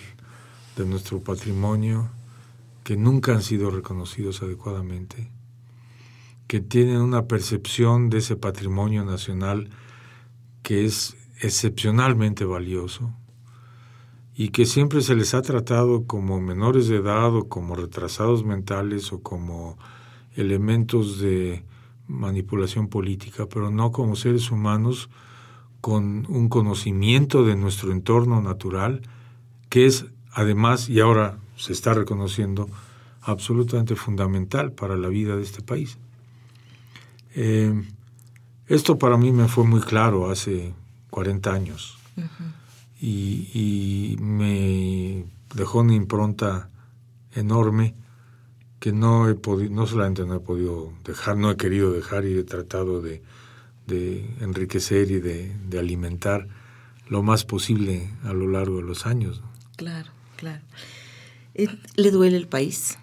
de 0.77 0.86
nuestro 0.86 1.19
patrimonio 1.19 2.10
que 2.88 2.96
nunca 2.96 3.34
han 3.34 3.41
sido 3.41 3.70
reconocidos 3.70 4.41
adecuadamente, 4.41 5.29
que 6.48 6.62
tienen 6.62 7.01
una 7.01 7.27
percepción 7.27 8.10
de 8.10 8.20
ese 8.20 8.38
patrimonio 8.38 9.03
nacional 9.03 9.72
que 10.63 10.86
es 10.86 11.17
excepcionalmente 11.41 12.46
valioso 12.46 13.12
y 14.34 14.51
que 14.51 14.65
siempre 14.65 15.01
se 15.01 15.15
les 15.15 15.34
ha 15.34 15.41
tratado 15.41 16.06
como 16.06 16.39
menores 16.39 16.88
de 16.88 16.96
edad 16.96 17.36
o 17.36 17.50
como 17.50 17.75
retrasados 17.75 18.46
mentales 18.46 19.12
o 19.12 19.22
como 19.22 19.77
elementos 20.38 21.20
de 21.20 21.65
manipulación 22.08 22.88
política, 22.88 23.48
pero 23.50 23.70
no 23.70 23.91
como 23.91 24.15
seres 24.15 24.50
humanos 24.50 25.10
con 25.82 26.25
un 26.29 26.48
conocimiento 26.48 27.44
de 27.44 27.58
nuestro 27.58 27.91
entorno 27.91 28.41
natural, 28.41 29.01
que 29.67 29.88
es 29.88 30.06
además, 30.32 30.88
y 30.88 31.01
ahora 31.01 31.39
se 31.57 31.73
está 31.73 31.93
reconociendo, 31.93 32.69
absolutamente 33.21 33.95
fundamental 33.95 34.71
para 34.71 34.95
la 34.95 35.09
vida 35.09 35.35
de 35.35 35.43
este 35.43 35.61
país. 35.61 35.97
Eh, 37.35 37.73
esto 38.67 38.97
para 38.97 39.17
mí 39.17 39.31
me 39.31 39.47
fue 39.47 39.65
muy 39.65 39.81
claro 39.81 40.29
hace 40.29 40.73
40 41.09 41.53
años 41.53 41.97
y, 42.99 43.49
y, 43.53 44.17
me 44.19 45.25
dejó 45.55 45.79
una 45.79 45.93
impronta 45.93 46.69
enorme 47.33 47.95
que 48.79 48.91
no 48.91 49.29
he 49.29 49.35
podido, 49.35 49.73
no 49.73 49.87
solamente 49.87 50.25
no 50.25 50.35
he 50.35 50.39
podido 50.39 50.91
dejar, 51.03 51.37
no 51.37 51.51
he 51.51 51.57
querido 51.57 51.91
dejar 51.91 52.25
y 52.25 52.37
he 52.37 52.43
tratado 52.43 53.01
de, 53.01 53.21
de 53.85 54.29
enriquecer 54.41 55.11
y 55.11 55.19
de, 55.19 55.55
de, 55.67 55.79
alimentar 55.79 56.47
lo 57.07 57.23
más 57.23 57.45
posible 57.45 58.09
a 58.23 58.33
lo 58.33 58.47
largo 58.47 58.77
de 58.77 58.83
los 58.83 59.05
años. 59.05 59.41
Claro, 59.75 60.09
claro. 60.35 60.61
Eh, 61.57 61.67
¿Le 61.95 62.11
duele 62.11 62.37
el 62.37 62.47
país? 62.47 62.97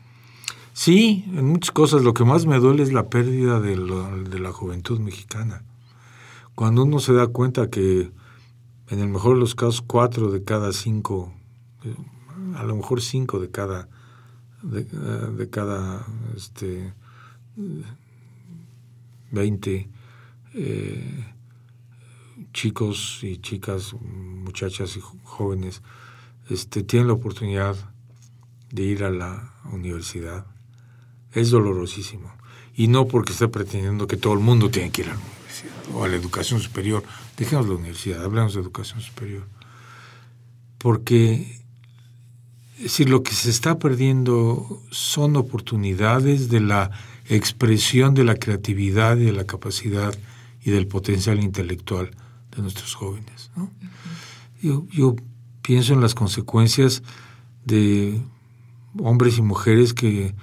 Sí, 0.72 1.24
en 1.28 1.46
muchas 1.46 1.72
cosas. 1.72 2.02
Lo 2.02 2.14
que 2.14 2.24
más 2.24 2.46
me 2.46 2.58
duele 2.58 2.82
es 2.82 2.92
la 2.92 3.08
pérdida 3.08 3.60
de, 3.60 3.76
de 3.76 4.38
la 4.38 4.52
juventud 4.52 5.00
mexicana. 5.00 5.64
Cuando 6.54 6.84
uno 6.84 7.00
se 7.00 7.12
da 7.12 7.26
cuenta 7.26 7.68
que, 7.68 8.12
en 8.88 9.00
el 9.00 9.08
mejor 9.08 9.34
de 9.34 9.40
los 9.40 9.54
casos, 9.54 9.82
cuatro 9.82 10.30
de 10.30 10.44
cada 10.44 10.72
cinco, 10.72 11.34
eh, 11.84 11.96
a 12.54 12.62
lo 12.62 12.76
mejor 12.76 13.02
cinco 13.02 13.40
de 13.40 13.50
cada, 13.50 13.88
de, 14.62 14.82
eh, 14.82 15.48
cada, 15.50 16.06
este, 16.36 16.94
chicos 22.52 23.18
y 23.22 23.38
chicas, 23.38 23.94
muchachas 24.00 24.96
y 24.96 25.00
jóvenes 25.24 25.82
este, 26.48 26.84
tienen 26.84 27.08
la 27.08 27.14
oportunidad 27.14 27.76
de 28.74 28.82
ir 28.82 29.04
a 29.04 29.10
la 29.10 29.52
universidad. 29.70 30.44
Es 31.32 31.50
dolorosísimo. 31.50 32.34
Y 32.74 32.88
no 32.88 33.06
porque 33.06 33.32
esté 33.32 33.46
pretendiendo 33.46 34.08
que 34.08 34.16
todo 34.16 34.32
el 34.32 34.40
mundo 34.40 34.68
tiene 34.68 34.90
que 34.90 35.02
ir 35.02 35.10
a 35.10 35.14
la 35.14 35.20
universidad 35.20 35.94
o 35.94 36.04
a 36.04 36.08
la 36.08 36.16
educación 36.16 36.60
superior. 36.60 37.04
Dejemos 37.36 37.68
la 37.68 37.74
universidad, 37.74 38.24
hablemos 38.24 38.54
de 38.54 38.60
educación 38.60 39.00
superior. 39.00 39.46
Porque 40.78 41.62
es 42.76 42.82
decir, 42.82 43.08
lo 43.08 43.22
que 43.22 43.32
se 43.32 43.48
está 43.48 43.78
perdiendo 43.78 44.82
son 44.90 45.36
oportunidades 45.36 46.48
de 46.48 46.58
la 46.58 46.90
expresión 47.28 48.12
de 48.14 48.24
la 48.24 48.34
creatividad 48.34 49.16
y 49.16 49.26
de 49.26 49.32
la 49.32 49.46
capacidad 49.46 50.12
y 50.64 50.72
del 50.72 50.88
potencial 50.88 51.40
intelectual 51.42 52.10
de 52.54 52.62
nuestros 52.62 52.94
jóvenes. 52.94 53.52
yo, 54.60 54.84
yo 54.90 55.14
pienso 55.62 55.92
en 55.92 56.00
las 56.00 56.16
consecuencias 56.16 57.04
de 57.64 58.20
hombres 58.98 59.38
y 59.38 59.42
mujeres 59.42 59.94
que 59.94 60.34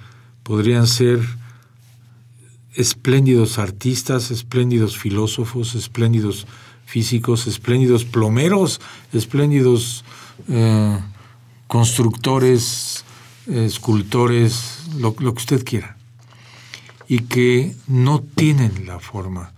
podrían 0.42 0.86
ser 0.86 1.20
espléndidos 2.74 3.58
artistas, 3.58 4.30
espléndidos 4.30 4.96
filósofos, 4.96 5.74
espléndidos 5.74 6.46
físicos, 6.86 7.46
espléndidos 7.46 8.04
plomeros, 8.04 8.80
espléndidos 9.12 10.04
eh, 10.48 10.98
constructores, 11.66 13.04
escultores, 13.46 14.80
lo, 14.98 15.14
lo, 15.18 15.34
que 15.34 15.38
usted 15.38 15.64
quiera, 15.64 15.96
y 17.08 17.20
que 17.20 17.74
no 17.86 18.20
tienen 18.20 18.86
la 18.86 19.00
forma 19.00 19.52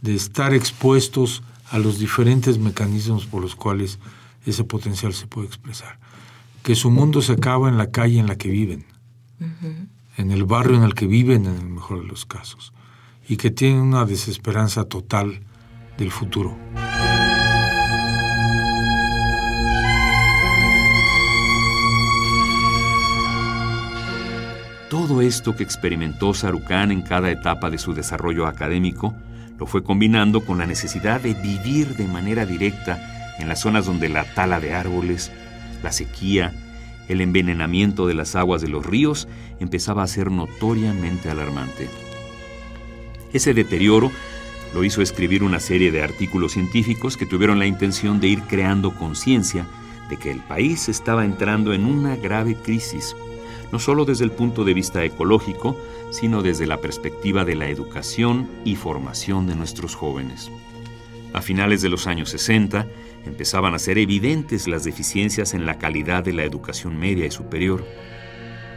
de 0.00 0.14
estar 0.14 0.54
expuestos 0.54 1.42
a 1.70 1.78
los 1.78 1.98
diferentes 1.98 2.58
mecanismos 2.58 3.26
por 3.26 3.42
los 3.42 3.54
cuales 3.54 3.98
ese 4.44 4.64
potencial 4.64 5.14
se 5.14 5.26
puede 5.26 5.46
expresar. 5.46 5.98
Que 6.62 6.74
su 6.74 6.90
mundo 6.90 7.22
se 7.22 7.32
acaba 7.32 7.68
en 7.68 7.76
la 7.76 7.90
calle 7.90 8.18
en 8.18 8.26
la 8.26 8.36
que 8.36 8.48
viven, 8.48 8.86
en 10.16 10.30
el 10.30 10.44
barrio 10.44 10.76
en 10.76 10.84
el 10.84 10.94
que 10.94 11.06
viven, 11.06 11.46
en 11.46 11.56
el 11.56 11.68
mejor 11.68 12.02
de 12.02 12.06
los 12.06 12.24
casos, 12.24 12.72
y 13.28 13.36
que 13.36 13.50
tienen 13.50 13.80
una 13.80 14.04
desesperanza 14.04 14.84
total 14.84 15.40
del 15.98 16.10
futuro. 16.10 16.56
Todo 24.88 25.22
esto 25.22 25.56
que 25.56 25.62
experimentó 25.62 26.34
Sarucán 26.34 26.92
en 26.92 27.00
cada 27.00 27.30
etapa 27.30 27.70
de 27.70 27.78
su 27.78 27.94
desarrollo 27.94 28.46
académico 28.46 29.14
lo 29.58 29.66
fue 29.66 29.82
combinando 29.82 30.44
con 30.44 30.58
la 30.58 30.66
necesidad 30.66 31.20
de 31.20 31.34
vivir 31.34 31.96
de 31.96 32.06
manera 32.06 32.44
directa 32.44 33.34
en 33.38 33.48
las 33.48 33.60
zonas 33.60 33.86
donde 33.86 34.08
la 34.08 34.24
tala 34.34 34.60
de 34.60 34.74
árboles, 34.74 35.32
la 35.82 35.92
sequía, 35.92 36.52
el 37.08 37.20
envenenamiento 37.20 38.06
de 38.06 38.14
las 38.14 38.36
aguas 38.36 38.62
de 38.62 38.68
los 38.68 38.84
ríos 38.86 39.28
empezaba 39.60 40.02
a 40.02 40.08
ser 40.08 40.30
notoriamente 40.30 41.30
alarmante. 41.30 41.88
Ese 43.32 43.54
deterioro 43.54 44.10
lo 44.74 44.84
hizo 44.84 45.02
escribir 45.02 45.42
una 45.42 45.60
serie 45.60 45.90
de 45.90 46.02
artículos 46.02 46.52
científicos 46.52 47.16
que 47.16 47.26
tuvieron 47.26 47.58
la 47.58 47.66
intención 47.66 48.20
de 48.20 48.28
ir 48.28 48.42
creando 48.42 48.94
conciencia 48.94 49.66
de 50.08 50.16
que 50.16 50.30
el 50.30 50.40
país 50.40 50.88
estaba 50.88 51.24
entrando 51.24 51.72
en 51.72 51.84
una 51.84 52.16
grave 52.16 52.54
crisis, 52.54 53.14
no 53.70 53.78
solo 53.78 54.04
desde 54.04 54.24
el 54.24 54.30
punto 54.30 54.64
de 54.64 54.74
vista 54.74 55.04
ecológico, 55.04 55.76
sino 56.10 56.42
desde 56.42 56.66
la 56.66 56.78
perspectiva 56.78 57.44
de 57.44 57.54
la 57.54 57.68
educación 57.68 58.48
y 58.64 58.76
formación 58.76 59.46
de 59.46 59.56
nuestros 59.56 59.94
jóvenes. 59.94 60.50
A 61.32 61.40
finales 61.40 61.80
de 61.82 61.88
los 61.88 62.06
años 62.06 62.30
60, 62.30 62.86
empezaban 63.24 63.74
a 63.74 63.78
ser 63.78 63.98
evidentes 63.98 64.68
las 64.68 64.84
deficiencias 64.84 65.54
en 65.54 65.64
la 65.64 65.78
calidad 65.78 66.24
de 66.24 66.32
la 66.32 66.44
educación 66.44 66.98
media 66.98 67.26
y 67.26 67.30
superior. 67.30 67.84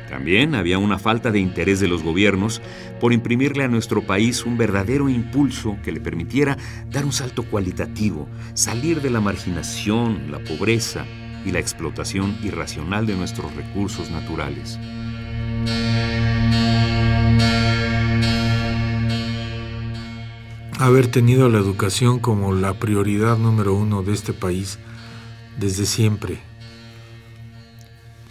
También 0.09 0.55
había 0.55 0.77
una 0.77 0.99
falta 0.99 1.31
de 1.31 1.39
interés 1.39 1.79
de 1.79 1.87
los 1.87 2.03
gobiernos 2.03 2.61
por 3.01 3.11
imprimirle 3.11 3.63
a 3.63 3.67
nuestro 3.67 4.05
país 4.05 4.45
un 4.45 4.57
verdadero 4.57 5.09
impulso 5.09 5.77
que 5.83 5.91
le 5.91 5.99
permitiera 5.99 6.57
dar 6.89 7.05
un 7.05 7.11
salto 7.11 7.43
cualitativo, 7.43 8.29
salir 8.53 9.01
de 9.01 9.09
la 9.09 9.19
marginación, 9.19 10.31
la 10.31 10.39
pobreza 10.39 11.05
y 11.43 11.51
la 11.51 11.59
explotación 11.59 12.37
irracional 12.43 13.05
de 13.05 13.15
nuestros 13.15 13.53
recursos 13.55 14.09
naturales. 14.11 14.79
Haber 20.85 21.07
tenido 21.07 21.49
la 21.49 21.57
educación 21.57 22.19
como 22.19 22.53
la 22.53 22.79
prioridad 22.79 23.37
número 23.37 23.73
uno 23.73 24.03
de 24.03 24.13
este 24.13 24.33
país 24.33 24.77
desde 25.59 25.85
siempre. 25.85 26.39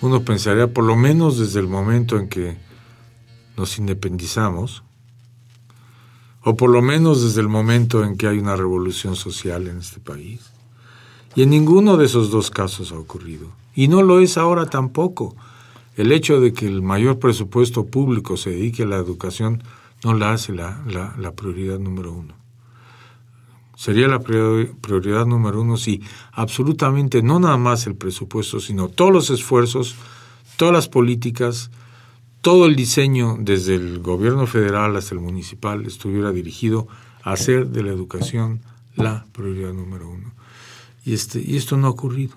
Uno 0.01 0.25
pensaría, 0.25 0.73
por 0.73 0.85
lo 0.85 0.97
menos 0.97 1.39
desde 1.39 1.61
el 1.61 1.67
momento 1.67 2.19
en 2.19 2.29
que 2.29 2.57
nos 3.57 3.79
independizamos, 3.79 4.85
o 6.43 6.57
por 6.57 6.71
lo 6.71 6.83
menos 6.83 7.23
desde 7.23 7.41
el 7.41 7.49
momento 7.49 8.05
en 8.05 8.17
que 8.17 8.29
hay 8.29 8.39
una 8.39 8.55
revolución 8.55 9.17
social 9.17 9.67
en 9.67 9.79
este 9.79 9.99
país. 9.99 10.53
Y 11.35 11.43
en 11.43 11.51
ninguno 11.51 11.97
de 11.97 12.05
esos 12.05 12.31
dos 12.31 12.51
casos 12.51 12.93
ha 12.93 12.99
ocurrido. 12.99 13.49
Y 13.75 13.89
no 13.89 14.03
lo 14.03 14.21
es 14.21 14.37
ahora 14.37 14.67
tampoco. 14.67 15.35
El 15.97 16.13
hecho 16.13 16.41
de 16.41 16.53
que 16.53 16.67
el 16.67 16.83
mayor 16.83 17.19
presupuesto 17.19 17.87
público 17.87 18.37
se 18.37 18.51
dedique 18.51 18.83
a 18.83 18.87
la 18.87 18.97
educación 18.97 19.63
no 20.05 20.13
la 20.13 20.33
hace 20.33 20.53
la, 20.53 20.85
la, 21.19 21.33
prioridad 21.33 21.79
número 21.79 22.13
uno. 22.13 22.35
Sería 23.77 24.09
la 24.09 24.21
prioridad 24.21 25.27
número 25.27 25.61
uno 25.61 25.77
si 25.77 26.03
absolutamente 26.33 27.23
no 27.23 27.41
nada 27.41 27.57
más 27.57 27.87
el 27.87 27.97
presupuesto, 27.97 28.61
sino 28.61 28.89
todos 28.89 29.13
los 29.13 29.31
esfuerzos, 29.31 29.97
todas 30.57 30.73
las 30.73 30.89
políticas, 30.89 31.71
todo 32.41 32.67
el 32.67 32.77
diseño 32.77 33.37
desde 33.41 33.75
el 33.75 34.01
gobierno 34.01 34.47
federal 34.47 34.97
hasta 34.97 35.15
el 35.15 35.21
municipal 35.21 35.85
estuviera 35.87 36.31
dirigido 36.31 36.87
a 37.23 37.33
hacer 37.33 37.69
de 37.69 37.83
la 37.83 37.91
educación 37.91 38.61
la 38.95 39.27
prioridad 39.33 39.73
número 39.73 40.09
uno. 40.09 40.33
Y, 41.05 41.15
este, 41.15 41.41
y 41.41 41.57
esto 41.57 41.77
no 41.77 41.89
ha 41.89 41.91
ocurrido. 41.91 42.37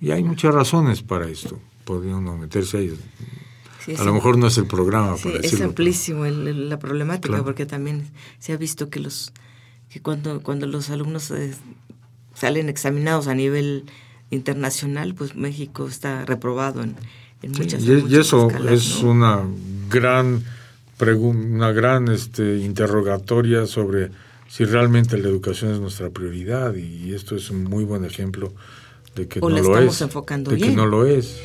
Y 0.00 0.10
hay 0.12 0.22
muchas 0.22 0.54
razones 0.54 1.02
para 1.02 1.28
esto. 1.28 1.58
Podría 1.84 2.16
uno 2.16 2.36
meterse 2.36 2.78
ahí 2.78 2.96
a 3.98 4.04
lo 4.04 4.14
mejor 4.14 4.36
no 4.36 4.48
es 4.48 4.58
el 4.58 4.66
programa 4.66 5.16
sí, 5.16 5.30
Es 5.42 5.60
amplísimo 5.60 6.24
la 6.24 6.78
problemática 6.78 7.42
porque 7.44 7.66
también 7.66 8.10
se 8.38 8.52
ha 8.52 8.56
visto 8.56 8.90
que 8.90 9.00
los 9.00 9.32
que 9.90 10.00
cuando 10.00 10.42
cuando 10.42 10.66
los 10.66 10.90
alumnos 10.90 11.30
eh, 11.30 11.54
salen 12.34 12.68
examinados 12.68 13.28
a 13.28 13.34
nivel 13.34 13.84
internacional, 14.30 15.14
pues 15.14 15.34
México 15.36 15.86
está 15.86 16.24
reprobado 16.24 16.82
en, 16.82 16.96
muchas, 17.56 17.82
y, 17.82 18.04
y 18.08 18.16
eso 18.16 18.48
es 18.68 19.02
una 19.02 19.42
gran 19.88 20.42
una 20.98 21.72
gran 21.72 22.08
este, 22.08 22.58
interrogatoria 22.58 23.66
sobre 23.66 24.10
si 24.48 24.64
realmente 24.64 25.18
la 25.18 25.28
educación 25.28 25.74
es 25.74 25.80
nuestra 25.80 26.10
prioridad 26.10 26.74
y 26.74 27.12
esto 27.12 27.36
es 27.36 27.50
un 27.50 27.64
muy 27.64 27.84
buen 27.84 28.04
ejemplo 28.04 28.52
de 29.14 29.26
que 29.28 29.40
no 29.40 29.48
lo 29.48 29.78
es. 29.78 30.00
Enfocando 30.00 30.50
de 30.52 30.58
que 30.58 30.70
no 30.70 30.86
lo 30.86 31.06
es. 31.06 31.40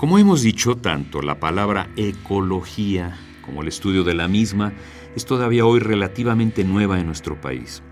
Como 0.00 0.18
hemos 0.18 0.40
dicho, 0.40 0.76
tanto 0.76 1.20
la 1.20 1.40
palabra 1.40 1.90
ecología 1.94 3.18
como 3.42 3.60
el 3.60 3.68
estudio 3.68 4.02
de 4.02 4.14
la 4.14 4.28
misma 4.28 4.72
es 5.14 5.26
todavía 5.26 5.66
hoy 5.66 5.78
relativamente 5.78 6.64
nueva 6.64 6.98
en 6.98 7.04
nuestro 7.04 7.38
país. 7.38 7.82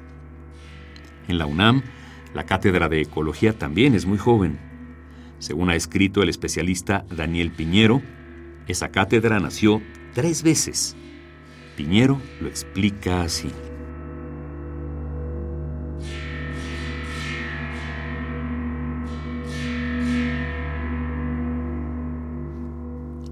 En 1.29 1.37
la 1.37 1.45
UNAM, 1.45 1.83
la 2.33 2.47
cátedra 2.47 2.89
de 2.89 3.03
ecología 3.03 3.53
también 3.53 3.95
es 3.95 4.07
muy 4.07 4.17
joven. 4.17 4.59
Según 5.39 5.69
ha 5.69 5.75
escrito 5.75 6.23
el 6.23 6.31
especialista 6.31 7.05
Daniel 7.15 7.51
Piñero, 7.51 8.01
esa 8.69 8.89
cátedra 8.89 9.39
nació 9.39 9.83
tres 10.15 10.43
veces. 10.43 10.97
Piñero 11.77 12.19
lo 12.41 12.49
explica 12.49 13.21
así. 13.21 13.51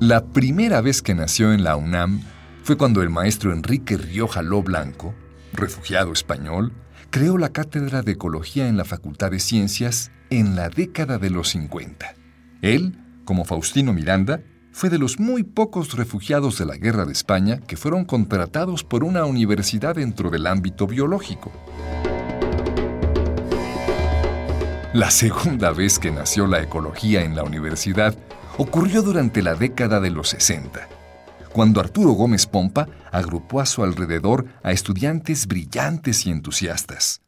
La 0.06 0.24
primera 0.24 0.80
vez 0.82 1.02
que 1.02 1.16
nació 1.16 1.52
en 1.52 1.64
la 1.64 1.74
UNAM 1.74 2.20
fue 2.62 2.76
cuando 2.76 3.02
el 3.02 3.10
maestro 3.10 3.52
Enrique 3.52 3.96
Rioja 3.96 4.40
Lo 4.40 4.62
Blanco, 4.62 5.16
refugiado 5.52 6.12
español, 6.12 6.72
creó 7.10 7.38
la 7.38 7.48
Cátedra 7.48 8.02
de 8.02 8.12
Ecología 8.12 8.68
en 8.68 8.76
la 8.76 8.84
Facultad 8.84 9.32
de 9.32 9.40
Ciencias 9.40 10.12
en 10.30 10.54
la 10.54 10.68
década 10.68 11.18
de 11.18 11.30
los 11.30 11.48
50. 11.48 12.14
Él, 12.62 12.96
como 13.24 13.44
Faustino 13.44 13.92
Miranda, 13.92 14.44
fue 14.70 14.90
de 14.90 14.98
los 15.00 15.18
muy 15.18 15.42
pocos 15.42 15.96
refugiados 15.96 16.56
de 16.56 16.66
la 16.66 16.76
Guerra 16.76 17.04
de 17.04 17.12
España 17.12 17.58
que 17.66 17.76
fueron 17.76 18.04
contratados 18.04 18.84
por 18.84 19.02
una 19.02 19.24
universidad 19.24 19.96
dentro 19.96 20.30
del 20.30 20.46
ámbito 20.46 20.86
biológico. 20.86 21.50
La 24.92 25.10
segunda 25.10 25.72
vez 25.72 25.98
que 25.98 26.12
nació 26.12 26.46
la 26.46 26.62
ecología 26.62 27.24
en 27.24 27.34
la 27.34 27.42
universidad 27.42 28.16
ocurrió 28.58 29.02
durante 29.02 29.42
la 29.42 29.54
década 29.54 30.00
de 30.00 30.10
los 30.10 30.30
60, 30.30 30.88
cuando 31.52 31.80
Arturo 31.80 32.12
Gómez 32.12 32.46
Pompa 32.46 32.88
agrupó 33.12 33.60
a 33.60 33.66
su 33.66 33.82
alrededor 33.82 34.46
a 34.62 34.72
estudiantes 34.72 35.46
brillantes 35.46 36.26
y 36.26 36.30
entusiastas. 36.30 37.20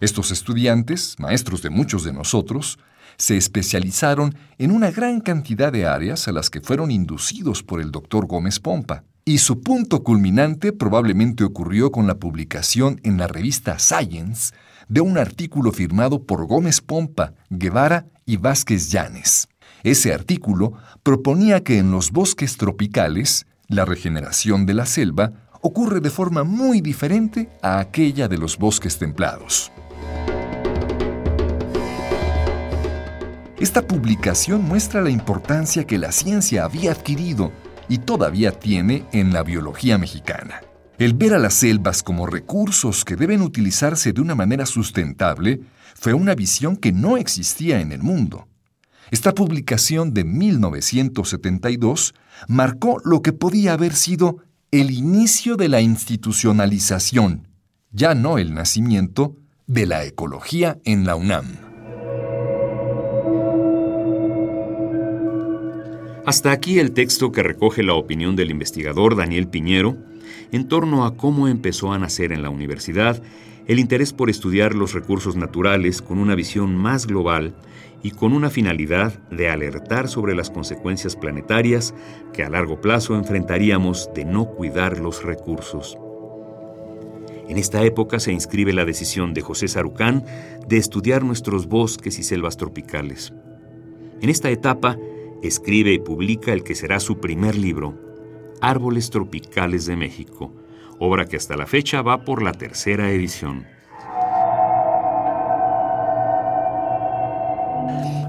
Estos 0.00 0.30
estudiantes, 0.30 1.16
maestros 1.18 1.62
de 1.62 1.70
muchos 1.70 2.04
de 2.04 2.12
nosotros, 2.12 2.78
se 3.18 3.36
especializaron 3.36 4.34
en 4.56 4.70
una 4.70 4.90
gran 4.90 5.20
cantidad 5.20 5.70
de 5.70 5.86
áreas 5.86 6.26
a 6.26 6.32
las 6.32 6.48
que 6.48 6.62
fueron 6.62 6.90
inducidos 6.90 7.62
por 7.62 7.82
el 7.82 7.90
doctor 7.90 8.26
Gómez 8.26 8.60
Pompa. 8.60 9.04
Y 9.26 9.38
su 9.38 9.60
punto 9.60 10.02
culminante 10.02 10.72
probablemente 10.72 11.44
ocurrió 11.44 11.92
con 11.92 12.06
la 12.06 12.14
publicación 12.14 12.98
en 13.04 13.18
la 13.18 13.26
revista 13.26 13.78
Science 13.78 14.54
de 14.88 15.02
un 15.02 15.18
artículo 15.18 15.70
firmado 15.70 16.24
por 16.24 16.46
Gómez 16.46 16.80
Pompa, 16.80 17.34
Guevara 17.50 18.06
y 18.24 18.38
Vázquez 18.38 18.90
Llanes. 18.90 19.49
Ese 19.82 20.12
artículo 20.12 20.74
proponía 21.02 21.62
que 21.62 21.78
en 21.78 21.90
los 21.90 22.10
bosques 22.10 22.56
tropicales, 22.56 23.46
la 23.68 23.84
regeneración 23.84 24.66
de 24.66 24.74
la 24.74 24.86
selva 24.86 25.32
ocurre 25.62 26.00
de 26.00 26.10
forma 26.10 26.44
muy 26.44 26.80
diferente 26.80 27.48
a 27.62 27.78
aquella 27.78 28.28
de 28.28 28.38
los 28.38 28.58
bosques 28.58 28.98
templados. 28.98 29.70
Esta 33.58 33.86
publicación 33.86 34.64
muestra 34.64 35.02
la 35.02 35.10
importancia 35.10 35.86
que 35.86 35.98
la 35.98 36.12
ciencia 36.12 36.64
había 36.64 36.92
adquirido 36.92 37.52
y 37.90 37.98
todavía 37.98 38.52
tiene 38.52 39.04
en 39.12 39.34
la 39.34 39.42
biología 39.42 39.98
mexicana. 39.98 40.62
El 40.98 41.14
ver 41.14 41.34
a 41.34 41.38
las 41.38 41.54
selvas 41.54 42.02
como 42.02 42.26
recursos 42.26 43.04
que 43.04 43.16
deben 43.16 43.42
utilizarse 43.42 44.12
de 44.12 44.20
una 44.20 44.34
manera 44.34 44.64
sustentable 44.64 45.60
fue 45.94 46.14
una 46.14 46.34
visión 46.34 46.76
que 46.76 46.92
no 46.92 47.16
existía 47.18 47.80
en 47.80 47.92
el 47.92 48.02
mundo. 48.02 48.49
Esta 49.10 49.34
publicación 49.34 50.14
de 50.14 50.22
1972 50.22 52.14
marcó 52.46 53.00
lo 53.04 53.22
que 53.22 53.32
podía 53.32 53.72
haber 53.72 53.94
sido 53.94 54.38
el 54.70 54.92
inicio 54.92 55.56
de 55.56 55.68
la 55.68 55.80
institucionalización, 55.80 57.48
ya 57.90 58.14
no 58.14 58.38
el 58.38 58.54
nacimiento, 58.54 59.34
de 59.66 59.86
la 59.86 60.04
ecología 60.04 60.78
en 60.84 61.06
la 61.06 61.16
UNAM. 61.16 61.46
Hasta 66.24 66.52
aquí 66.52 66.78
el 66.78 66.92
texto 66.92 67.32
que 67.32 67.42
recoge 67.42 67.82
la 67.82 67.94
opinión 67.94 68.36
del 68.36 68.50
investigador 68.50 69.16
Daniel 69.16 69.48
Piñero 69.48 69.96
en 70.52 70.68
torno 70.68 71.04
a 71.04 71.16
cómo 71.16 71.48
empezó 71.48 71.92
a 71.92 71.98
nacer 71.98 72.30
en 72.30 72.42
la 72.42 72.50
universidad 72.50 73.20
el 73.66 73.80
interés 73.80 74.12
por 74.12 74.30
estudiar 74.30 74.74
los 74.74 74.92
recursos 74.92 75.34
naturales 75.34 76.02
con 76.02 76.18
una 76.18 76.36
visión 76.36 76.76
más 76.76 77.06
global 77.06 77.54
y 78.02 78.12
con 78.12 78.32
una 78.32 78.50
finalidad 78.50 79.12
de 79.30 79.48
alertar 79.48 80.08
sobre 80.08 80.34
las 80.34 80.50
consecuencias 80.50 81.16
planetarias 81.16 81.94
que 82.32 82.42
a 82.44 82.50
largo 82.50 82.80
plazo 82.80 83.14
enfrentaríamos 83.14 84.10
de 84.14 84.24
no 84.24 84.46
cuidar 84.46 84.98
los 84.98 85.22
recursos. 85.22 85.98
En 87.48 87.58
esta 87.58 87.82
época 87.82 88.20
se 88.20 88.32
inscribe 88.32 88.72
la 88.72 88.84
decisión 88.84 89.34
de 89.34 89.42
José 89.42 89.66
Sarucán 89.66 90.24
de 90.68 90.76
estudiar 90.76 91.24
nuestros 91.24 91.66
bosques 91.66 92.18
y 92.18 92.22
selvas 92.22 92.56
tropicales. 92.56 93.32
En 94.20 94.30
esta 94.30 94.50
etapa, 94.50 94.96
escribe 95.42 95.92
y 95.92 95.98
publica 95.98 96.52
el 96.52 96.62
que 96.62 96.74
será 96.74 97.00
su 97.00 97.18
primer 97.18 97.56
libro, 97.56 97.98
Árboles 98.60 99.10
Tropicales 99.10 99.86
de 99.86 99.96
México, 99.96 100.54
obra 100.98 101.26
que 101.26 101.36
hasta 101.36 101.56
la 101.56 101.66
fecha 101.66 102.02
va 102.02 102.24
por 102.24 102.42
la 102.42 102.52
tercera 102.52 103.10
edición. 103.10 103.66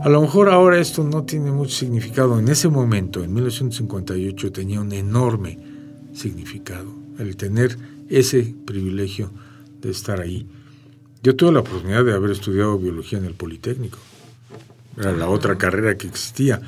A 0.04 0.10
lo 0.10 0.22
mejor 0.22 0.50
ahora 0.50 0.80
esto 0.80 1.04
no 1.04 1.24
tiene 1.24 1.52
mucho 1.52 1.76
significado. 1.76 2.40
En 2.40 2.48
ese 2.48 2.70
momento, 2.70 3.24
en 3.24 3.34
1958, 3.34 4.52
tenía 4.52 4.82
un 4.82 4.92
enorme 4.94 5.60
significado 6.14 6.94
el 7.20 7.38
tener 7.38 7.78
ese 8.10 8.56
privilegio 8.66 9.32
de 9.80 9.92
estar 9.92 10.20
ahí. 10.20 10.48
Yo 11.24 11.36
tuve 11.36 11.52
la 11.52 11.60
oportunidad 11.60 12.04
de 12.04 12.14
haber 12.14 12.32
estudiado 12.32 12.78
biología 12.80 13.20
en 13.20 13.26
el 13.26 13.36
Politécnico 13.36 14.00
era 14.98 15.12
la 15.12 15.28
otra 15.28 15.58
carrera 15.58 15.98
que 15.98 16.08
existía. 16.08 16.62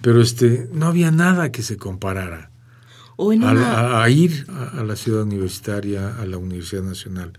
Pero 0.00 0.20
este, 0.20 0.68
no 0.72 0.86
había 0.86 1.10
nada 1.10 1.50
que 1.50 1.62
se 1.62 1.76
comparara 1.76 2.50
a, 3.18 4.08
ir 4.10 4.46
a, 4.48 4.82
la 4.84 4.96
ciudad 4.96 5.22
universitaria, 5.22 6.16
a 6.16 6.26
la 6.26 6.38
Universidad 6.38 6.82
Nacional, 6.82 7.32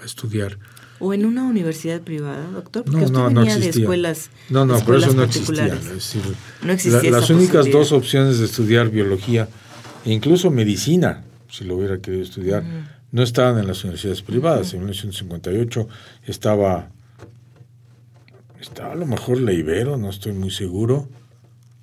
a 0.00 0.04
estudiar. 0.04 0.58
¿O 1.00 1.14
en 1.14 1.24
una 1.24 1.44
universidad 1.44 2.02
privada, 2.02 2.46
doctor? 2.50 2.84
Porque 2.84 3.06
no, 3.06 3.30
no, 3.30 3.42
existía. 3.42 3.72
de 3.72 3.80
escuelas 3.80 4.30
No, 4.50 4.66
no, 4.66 4.78
por 4.80 4.96
eso 4.96 5.12
no 5.14 5.24
existía. 5.24 5.78
no 6.62 6.72
existía 6.72 7.10
las 7.10 7.30
únicas 7.30 7.70
dos 7.70 7.92
opciones 7.92 8.38
de 8.38 8.44
estudiar 8.44 8.90
biología 8.90 9.48
e 10.04 10.12
incluso 10.12 10.50
medicina, 10.50 11.24
si 11.48 11.64
lo 11.64 11.76
hubiera 11.76 11.98
querido 11.98 12.22
estudiar, 12.22 12.62
no 13.12 13.22
estaban 13.22 13.58
en 13.58 13.66
las 13.66 13.82
universidades 13.82 14.22
privadas. 14.22 14.72
En 14.72 14.80
1958 14.80 15.88
estaba 16.26 16.90
estaba 18.60 18.92
a 18.92 18.94
lo 18.94 19.06
mejor 19.06 19.40
la 19.40 19.52
Ibero, 19.52 19.96
no 19.96 20.10
estoy 20.10 20.32
muy 20.32 20.50
seguro. 20.50 21.08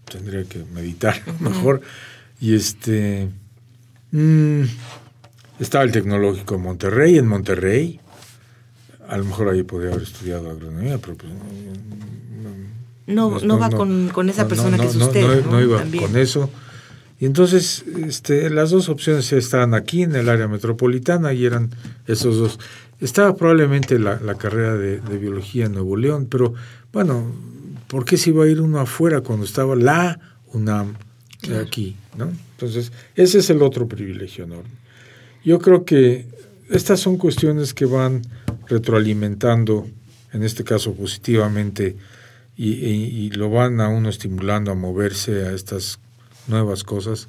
Tendría 0.09 0.43
que 0.43 0.63
meditar 0.73 1.15
a 1.25 1.31
lo 1.43 1.49
mejor. 1.49 1.81
Y 2.39 2.53
este. 2.53 3.29
Mm, 4.11 4.63
estaba 5.59 5.83
el 5.83 5.91
Tecnológico 5.91 6.55
de 6.55 6.61
Monterrey, 6.61 7.17
en 7.17 7.27
Monterrey. 7.27 7.99
A 9.07 9.17
lo 9.17 9.25
mejor 9.25 9.49
ahí 9.49 9.63
podría 9.63 9.91
haber 9.91 10.03
estudiado 10.03 10.49
agronomía, 10.49 10.97
pero 10.97 11.15
pues, 11.15 11.31
no, 13.07 13.39
no, 13.39 13.57
va 13.57 13.69
con, 13.69 14.29
esa 14.29 14.47
persona 14.47 14.77
que 14.77 14.85
es 14.85 14.95
usted. 14.95 15.45
No, 15.45 15.61
iba 15.61 15.81
con 15.81 16.17
eso. 16.17 16.49
Y 17.19 17.25
entonces 17.25 17.85
este, 18.05 18.49
las 18.49 18.69
dos 18.69 18.89
opciones 18.89 19.31
estaban 19.31 19.73
aquí 19.73 20.03
en 20.03 20.15
el 20.15 20.29
área 20.29 20.47
metropolitana 20.47 21.33
y 21.33 21.45
eran 21.45 21.71
esos 22.05 22.37
dos. 22.37 22.59
Estaba 22.99 23.35
probablemente 23.35 23.97
la, 23.97 24.19
carrera 24.35 24.75
de, 24.75 25.17
biología 25.17 25.65
en 25.65 25.73
Nuevo 25.73 25.95
León, 25.95 26.27
pero 26.29 26.53
bueno, 26.91 27.31
¿por 27.87 28.05
qué 28.05 28.17
se 28.17 28.31
iba 28.31 28.43
a 28.43 28.47
ir 28.47 28.59
uno 28.59 28.79
afuera 28.79 29.21
cuando 29.21 29.45
estaba 29.45 29.75
la 29.75 30.19
UNAM 30.53 30.95
aquí? 31.61 31.95
¿no? 32.17 32.29
Entonces, 32.51 32.91
ese 33.15 33.39
es 33.39 33.49
el 33.49 33.61
otro 33.61 33.87
privilegio 33.87 34.43
enorme. 34.43 34.69
Yo 35.45 35.59
creo 35.59 35.85
que 35.85 36.25
estas 36.69 36.99
son 36.99 37.17
cuestiones 37.17 37.73
que 37.73 37.85
van 37.85 38.21
retroalimentando, 38.69 39.87
en 40.33 40.43
este 40.43 40.63
caso 40.63 40.93
positivamente, 40.93 41.95
y, 42.55 43.29
lo 43.31 43.49
van 43.51 43.79
a 43.81 43.89
uno 43.89 44.09
estimulando 44.09 44.71
a 44.71 44.75
moverse 44.75 45.45
a 45.45 45.53
estas 45.53 45.99
nuevas 46.47 46.83
cosas. 46.83 47.27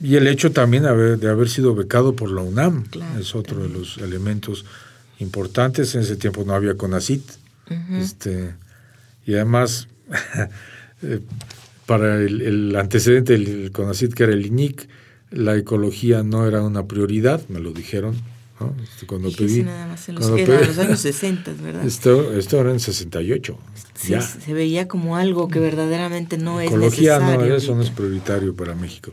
Y 0.00 0.16
el 0.16 0.26
hecho 0.26 0.52
también 0.52 0.82
de 0.82 1.28
haber 1.28 1.48
sido 1.48 1.74
becado 1.74 2.16
por 2.16 2.30
la 2.30 2.42
UNAM 2.42 2.84
es 3.18 3.34
otro 3.34 3.62
de 3.62 3.68
los 3.68 3.98
elementos 3.98 4.64
importantes. 5.18 5.94
En 5.94 6.02
ese 6.02 6.16
tiempo 6.16 6.44
no 6.44 6.54
había 6.54 6.76
CONACIT. 6.76 7.22
este, 7.92 8.54
y 9.24 9.34
además, 9.34 9.88
eh, 11.02 11.20
para 11.86 12.16
el, 12.16 12.74
antecedente 12.76 13.32
del 13.34 13.70
CONACIT, 13.72 14.14
que 14.14 14.24
era 14.24 14.32
el 14.32 14.46
INIC, 14.46 14.88
la 15.30 15.56
ecología 15.56 16.22
no 16.22 16.46
era 16.46 16.62
una 16.62 16.86
prioridad, 16.86 17.46
me 17.48 17.60
lo 17.60 17.72
dijeron. 17.72 18.16
Este, 18.82 19.06
cuando 19.06 19.30
pedí, 19.30 19.62
nada 19.62 19.86
más 19.86 20.08
en 20.08 20.14
los, 20.14 20.30
los 20.30 20.78
años 20.78 21.00
60, 21.00 21.52
¿verdad? 21.62 21.84
Esto, 21.84 22.32
esto 22.32 22.58
era 22.58 22.70
en 22.70 22.80
68. 22.80 23.58
Sí, 23.94 24.14
se 24.20 24.54
veía 24.54 24.88
como 24.88 25.16
algo 25.16 25.48
que 25.48 25.58
verdaderamente 25.58 26.38
no 26.38 26.60
es 26.60 26.68
Ecología 26.68 27.18
no, 27.18 27.42
eso 27.44 27.74
no 27.74 27.82
es 27.82 27.90
prioritario 27.90 28.54
para 28.54 28.74
México. 28.74 29.12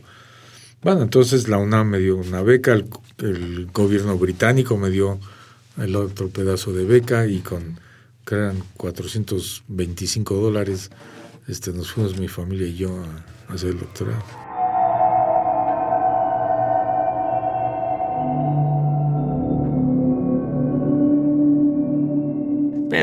Bueno, 0.82 1.02
entonces 1.02 1.48
la 1.48 1.58
UNAM 1.58 1.88
me 1.88 1.98
dio 1.98 2.16
una 2.16 2.42
beca, 2.42 2.72
el 2.72 3.68
gobierno 3.72 4.16
británico 4.16 4.76
me 4.78 4.90
dio 4.90 5.18
el 5.78 5.96
otro 5.96 6.28
pedazo 6.28 6.72
de 6.72 6.84
beca 6.84 7.26
y 7.26 7.40
con 7.40 7.78
que 8.26 8.34
eran 8.34 8.62
425 8.76 10.34
dólares, 10.34 10.90
este, 11.46 11.72
nos 11.72 11.92
fuimos 11.92 12.18
mi 12.18 12.28
familia 12.28 12.66
y 12.66 12.76
yo 12.76 13.02
a, 13.02 13.52
hacer 13.52 13.70
el 13.70 13.78
doctorado. 13.78 14.43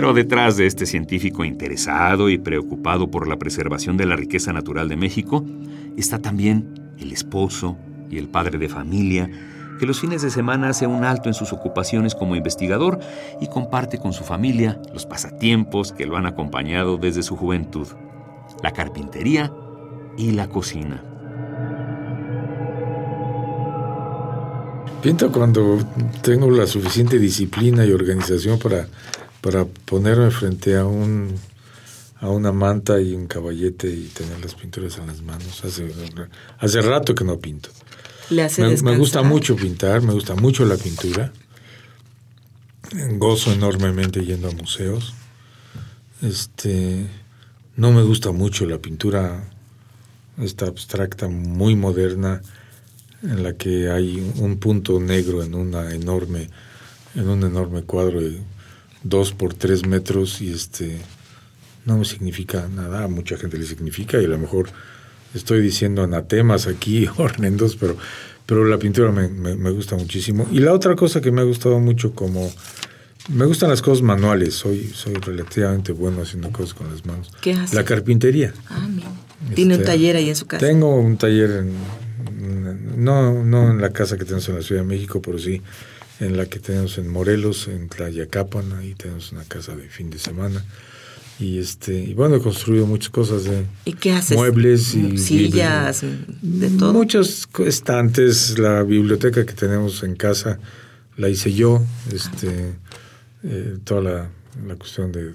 Pero 0.01 0.15
detrás 0.15 0.57
de 0.57 0.65
este 0.65 0.87
científico 0.87 1.45
interesado 1.45 2.31
y 2.31 2.39
preocupado 2.39 3.11
por 3.11 3.27
la 3.27 3.37
preservación 3.37 3.97
de 3.97 4.07
la 4.07 4.15
riqueza 4.15 4.51
natural 4.51 4.89
de 4.89 4.95
México, 4.95 5.45
está 5.95 6.17
también 6.17 6.95
el 6.97 7.11
esposo 7.11 7.77
y 8.09 8.17
el 8.17 8.27
padre 8.27 8.57
de 8.57 8.67
familia 8.67 9.29
que 9.79 9.85
los 9.85 9.99
fines 9.99 10.23
de 10.23 10.31
semana 10.31 10.69
hace 10.69 10.87
un 10.87 11.03
alto 11.03 11.29
en 11.29 11.35
sus 11.35 11.53
ocupaciones 11.53 12.15
como 12.15 12.35
investigador 12.35 12.99
y 13.41 13.45
comparte 13.45 13.99
con 13.99 14.11
su 14.11 14.23
familia 14.23 14.81
los 14.91 15.05
pasatiempos 15.05 15.91
que 15.91 16.07
lo 16.07 16.17
han 16.17 16.25
acompañado 16.25 16.97
desde 16.97 17.21
su 17.21 17.35
juventud, 17.35 17.87
la 18.63 18.71
carpintería 18.71 19.53
y 20.17 20.31
la 20.31 20.47
cocina. 20.47 21.03
Pinto 25.03 25.31
cuando 25.31 25.77
tengo 26.23 26.49
la 26.49 26.65
suficiente 26.65 27.19
disciplina 27.19 27.85
y 27.85 27.91
organización 27.91 28.57
para, 28.57 28.87
para 29.41 29.65
ponerme 29.65 30.31
frente 30.31 30.77
a 30.77 30.85
un 30.85 31.35
a 32.19 32.29
una 32.29 32.51
manta 32.51 33.01
y 33.01 33.13
un 33.15 33.25
caballete 33.25 33.89
y 33.89 34.05
tener 34.13 34.39
las 34.39 34.53
pinturas 34.53 34.97
en 34.99 35.07
las 35.07 35.23
manos. 35.23 35.65
Hace, 35.65 35.91
hace 36.59 36.81
rato 36.81 37.15
que 37.15 37.23
no 37.23 37.39
pinto. 37.39 37.69
Me, 38.29 38.47
me, 38.83 38.97
gusta 38.97 39.23
mucho 39.23 39.55
pintar, 39.55 40.03
me 40.03 40.13
gusta 40.13 40.35
mucho 40.35 40.63
la 40.63 40.77
pintura. 40.77 41.33
Gozo 43.13 43.51
enormemente 43.51 44.23
yendo 44.23 44.49
a 44.49 44.51
museos. 44.51 45.15
Este, 46.21 47.07
no 47.75 47.91
me 47.91 48.03
gusta 48.03 48.31
mucho 48.31 48.67
la 48.67 48.77
pintura 48.77 49.43
esta 50.37 50.67
abstracta 50.67 51.27
muy 51.27 51.75
moderna 51.75 52.41
en 53.23 53.43
la 53.43 53.53
que 53.53 53.89
hay 53.89 54.31
un 54.37 54.57
punto 54.57 54.99
negro 54.99 55.43
en 55.43 55.55
una 55.55 55.93
enorme 55.93 56.49
en 57.15 57.27
un 57.27 57.43
enorme 57.43 57.83
cuadro 57.83 58.21
y 58.21 58.41
dos 59.03 59.33
por 59.33 59.53
tres 59.53 59.85
metros 59.85 60.41
y 60.41 60.51
este 60.51 60.97
no 61.85 61.97
me 61.97 62.05
significa 62.05 62.67
nada, 62.73 63.03
a 63.03 63.07
mucha 63.07 63.37
gente 63.37 63.57
le 63.57 63.65
significa 63.65 64.21
y 64.21 64.25
a 64.25 64.27
lo 64.27 64.37
mejor 64.37 64.69
estoy 65.33 65.61
diciendo 65.61 66.03
anatemas 66.03 66.67
aquí, 66.67 67.07
horrendos, 67.17 67.75
pero, 67.75 67.97
pero 68.45 68.65
la 68.65 68.77
pintura 68.77 69.11
me, 69.11 69.27
me, 69.27 69.71
gusta 69.71 69.95
muchísimo. 69.95 70.47
Y 70.51 70.59
la 70.59 70.73
otra 70.73 70.95
cosa 70.95 71.21
que 71.21 71.31
me 71.31 71.41
ha 71.41 71.45
gustado 71.45 71.79
mucho 71.79 72.13
como... 72.13 72.51
Me 73.29 73.45
gustan 73.45 73.69
las 73.69 73.83
cosas 73.83 74.01
manuales, 74.01 74.55
soy, 74.55 74.91
soy 74.95 75.13
relativamente 75.13 75.91
bueno 75.91 76.23
haciendo 76.23 76.51
cosas 76.51 76.73
con 76.73 76.89
las 76.89 77.05
manos. 77.05 77.29
¿Qué 77.39 77.53
hace? 77.53 77.75
La 77.75 77.85
carpintería. 77.85 78.51
Ah, 78.67 78.87
mira. 78.89 79.09
Este, 79.43 79.55
¿Tiene 79.55 79.77
un 79.77 79.83
taller 79.83 80.15
ahí 80.15 80.29
en 80.29 80.35
su 80.35 80.47
casa? 80.47 80.65
Tengo 80.65 80.95
un 80.95 81.17
taller, 81.17 81.51
en, 81.51 83.03
no, 83.03 83.43
no 83.43 83.69
en 83.69 83.79
la 83.79 83.91
casa 83.91 84.17
que 84.17 84.25
tenemos 84.25 84.49
en 84.49 84.55
la 84.55 84.63
Ciudad 84.63 84.81
de 84.81 84.87
México, 84.87 85.21
pero 85.21 85.37
sí 85.37 85.61
en 86.21 86.37
la 86.37 86.45
que 86.45 86.59
tenemos 86.59 86.97
en 86.97 87.07
Morelos, 87.09 87.67
en 87.67 87.89
Tlayacapan, 87.89 88.71
ahí 88.73 88.93
tenemos 88.95 89.31
una 89.33 89.43
casa 89.43 89.75
de 89.75 89.89
fin 89.89 90.09
de 90.09 90.19
semana. 90.19 90.63
Y 91.39 91.57
este 91.57 91.93
y 91.99 92.13
bueno, 92.13 92.35
he 92.35 92.39
construido 92.41 92.85
muchas 92.85 93.09
cosas 93.09 93.43
de 93.45 93.65
¿Y 93.85 93.93
qué 93.93 94.11
haces? 94.13 94.37
muebles 94.37 94.93
y 94.93 95.17
sillas, 95.17 96.03
de 96.41 96.69
todo. 96.69 96.93
Muchos 96.93 97.49
estantes, 97.65 98.59
la 98.59 98.83
biblioteca 98.83 99.45
que 99.45 99.53
tenemos 99.53 100.03
en 100.03 100.15
casa 100.15 100.59
la 101.17 101.29
hice 101.29 101.51
yo, 101.53 101.83
este 102.13 102.75
eh, 103.43 103.77
toda 103.83 104.01
la, 104.01 104.29
la 104.67 104.75
cuestión 104.75 105.11
de 105.11 105.33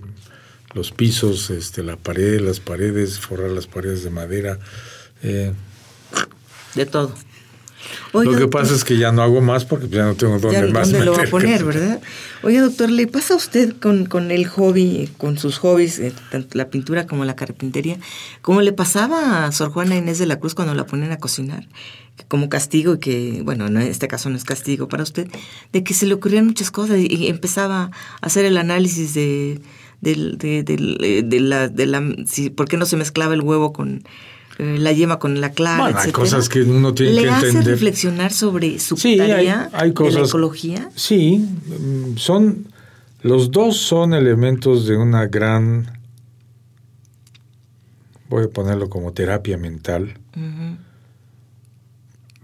los 0.74 0.92
pisos, 0.92 1.50
este 1.50 1.82
la 1.82 1.96
pared, 1.96 2.40
las 2.40 2.60
paredes, 2.60 3.18
forrar 3.18 3.50
las 3.50 3.66
paredes 3.66 4.04
de 4.04 4.10
madera. 4.10 4.58
eh, 5.24 5.52
De 6.76 6.86
todo. 6.86 7.12
Lo 8.12 8.20
que 8.20 8.26
doctor, 8.28 8.50
pasa 8.50 8.74
es 8.74 8.84
que 8.84 8.96
ya 8.98 9.12
no 9.12 9.22
hago 9.22 9.40
más 9.40 9.64
porque 9.64 9.88
ya 9.88 10.04
no 10.04 10.14
tengo 10.14 10.38
dónde 10.38 10.60
ya 10.60 10.66
más 10.72 10.90
dónde 10.90 11.04
lo 11.06 11.12
va 11.14 11.22
a 11.22 11.26
poner. 11.26 11.64
¿verdad? 11.64 12.00
Oiga, 12.42 12.62
doctor, 12.62 12.90
¿le 12.90 13.06
pasa 13.06 13.34
a 13.34 13.36
usted 13.36 13.74
con, 13.80 14.06
con 14.06 14.30
el 14.30 14.46
hobby, 14.46 15.08
con 15.18 15.38
sus 15.38 15.58
hobbies, 15.58 15.98
eh, 15.98 16.12
tanto 16.30 16.56
la 16.58 16.68
pintura 16.70 17.06
como 17.06 17.24
la 17.24 17.36
carpintería, 17.36 17.98
como 18.42 18.62
le 18.62 18.72
pasaba 18.72 19.46
a 19.46 19.52
Sor 19.52 19.70
Juana 19.70 19.96
Inés 19.96 20.18
de 20.18 20.26
la 20.26 20.38
Cruz 20.38 20.54
cuando 20.54 20.74
la 20.74 20.86
ponen 20.86 21.12
a 21.12 21.18
cocinar? 21.18 21.66
Como 22.28 22.48
castigo, 22.48 22.94
y 22.94 22.98
que, 22.98 23.42
bueno, 23.44 23.68
no, 23.68 23.78
en 23.80 23.88
este 23.88 24.08
caso 24.08 24.30
no 24.30 24.36
es 24.36 24.44
castigo 24.44 24.88
para 24.88 25.02
usted, 25.02 25.28
de 25.72 25.84
que 25.84 25.92
se 25.92 26.06
le 26.06 26.14
ocurrían 26.14 26.46
muchas 26.46 26.70
cosas 26.70 26.98
y, 26.98 27.26
empezaba 27.28 27.82
a 28.22 28.26
hacer 28.26 28.46
el 28.46 28.56
análisis 28.56 29.12
de, 29.12 29.60
del- 30.00 30.38
de, 30.38 30.62
del- 30.62 30.98
eh, 31.02 31.22
de 31.22 31.40
la, 31.40 31.68
de 31.68 31.84
la, 31.86 32.02
si, 32.26 32.48
por 32.48 32.68
qué 32.68 32.78
no 32.78 32.86
se 32.86 32.96
mezclaba 32.96 33.34
el 33.34 33.42
huevo 33.42 33.72
con 33.74 34.02
eh, 34.58 34.76
la 34.78 34.92
yema 34.92 35.18
con 35.18 35.40
la 35.40 35.50
clara, 35.52 35.82
Bueno, 35.82 35.98
hay 35.98 36.12
cosas 36.12 36.48
que 36.48 36.62
uno 36.62 36.94
tiene 36.94 37.12
¿Le 37.12 37.22
que 37.22 37.28
hace 37.30 37.46
entender. 37.48 37.72
reflexionar 37.72 38.32
sobre 38.32 38.78
su 38.78 38.96
Sí, 38.96 39.16
tarea 39.16 39.68
hay 39.72 39.92
cosas. 39.92 40.14
de 40.14 40.20
la 40.22 40.26
ecología? 40.26 40.90
Sí, 40.94 41.38
mm, 41.38 42.16
son. 42.16 42.66
Los 43.22 43.50
dos 43.50 43.76
son 43.78 44.14
elementos 44.14 44.86
de 44.86 44.96
una 44.96 45.26
gran. 45.26 45.98
Voy 48.28 48.44
a 48.44 48.48
ponerlo 48.48 48.88
como 48.88 49.12
terapia 49.12 49.56
mental, 49.58 50.14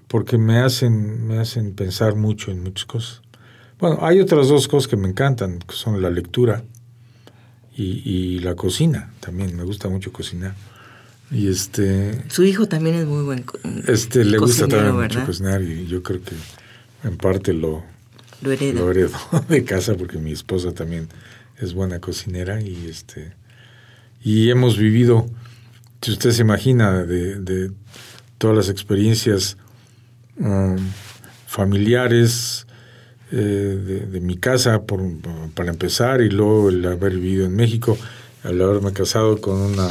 porque 0.09 0.39
me 0.39 0.59
hacen, 0.59 1.27
me 1.27 1.39
hacen 1.39 1.75
pensar 1.75 2.15
mucho 2.17 2.51
en 2.51 2.63
muchas 2.63 2.85
cosas. 2.85 3.23
Bueno, 3.79 3.99
hay 4.03 4.21
otras 4.21 4.49
dos 4.49 4.69
cosas 4.69 4.89
que 4.89 4.97
me 4.97 5.09
encantan, 5.09 5.59
que 5.61 5.75
son 5.75 6.01
la 6.03 6.11
lectura 6.11 6.63
y, 7.77 8.03
y 8.09 8.39
la 8.41 8.55
cocina. 8.55 9.13
También 9.21 9.57
me 9.57 9.65
gusta 9.65 9.89
mucho 9.89 10.13
cocinar. 10.13 10.55
Y 11.33 11.49
este. 11.49 12.23
Su 12.29 12.45
hijo 12.45 12.67
también 12.69 12.95
es 12.97 13.07
muy 13.07 13.23
buen 13.25 13.43
co- 13.43 13.59
Este 13.89 14.25
le 14.25 14.37
gusta 14.39 14.69
también 14.69 14.95
mucho 14.95 15.25
cocinar 15.25 15.63
y 15.63 15.87
yo 15.87 16.03
creo 16.03 16.21
que 16.23 16.35
en 17.09 17.17
parte 17.17 17.53
lo, 17.55 17.83
Lo 18.43 18.53
hereda. 18.53 18.81
lo 18.81 18.91
heredo 18.91 19.11
de 19.49 19.65
casa 19.65 19.95
porque 19.95 20.19
mi 20.19 20.33
esposa 20.33 20.73
también 20.73 21.09
es 21.59 21.73
buena 21.75 22.01
cocinera 22.01 22.61
y 22.61 22.87
este 22.89 23.33
y 24.23 24.51
hemos 24.51 24.77
vivido 24.77 25.27
si 26.03 26.11
usted 26.13 26.33
se 26.33 26.43
imagina 26.43 27.03
de, 27.05 27.37
de 27.41 27.71
todas 28.39 28.57
las 28.57 28.69
experiencias 28.69 29.57
um, 30.39 30.77
familiares 31.47 32.67
eh, 33.31 33.37
de, 33.37 34.01
de 34.07 34.21
mi 34.21 34.37
casa 34.37 34.83
por, 34.83 35.01
para 35.55 35.71
empezar 35.71 36.21
y 36.21 36.29
luego 36.31 36.69
el 36.69 36.85
haber 36.85 37.15
vivido 37.15 37.47
en 37.47 37.55
México 37.57 37.97
al 38.43 38.61
haberme 38.61 38.93
casado 38.93 39.41
con 39.41 39.57
una 39.61 39.89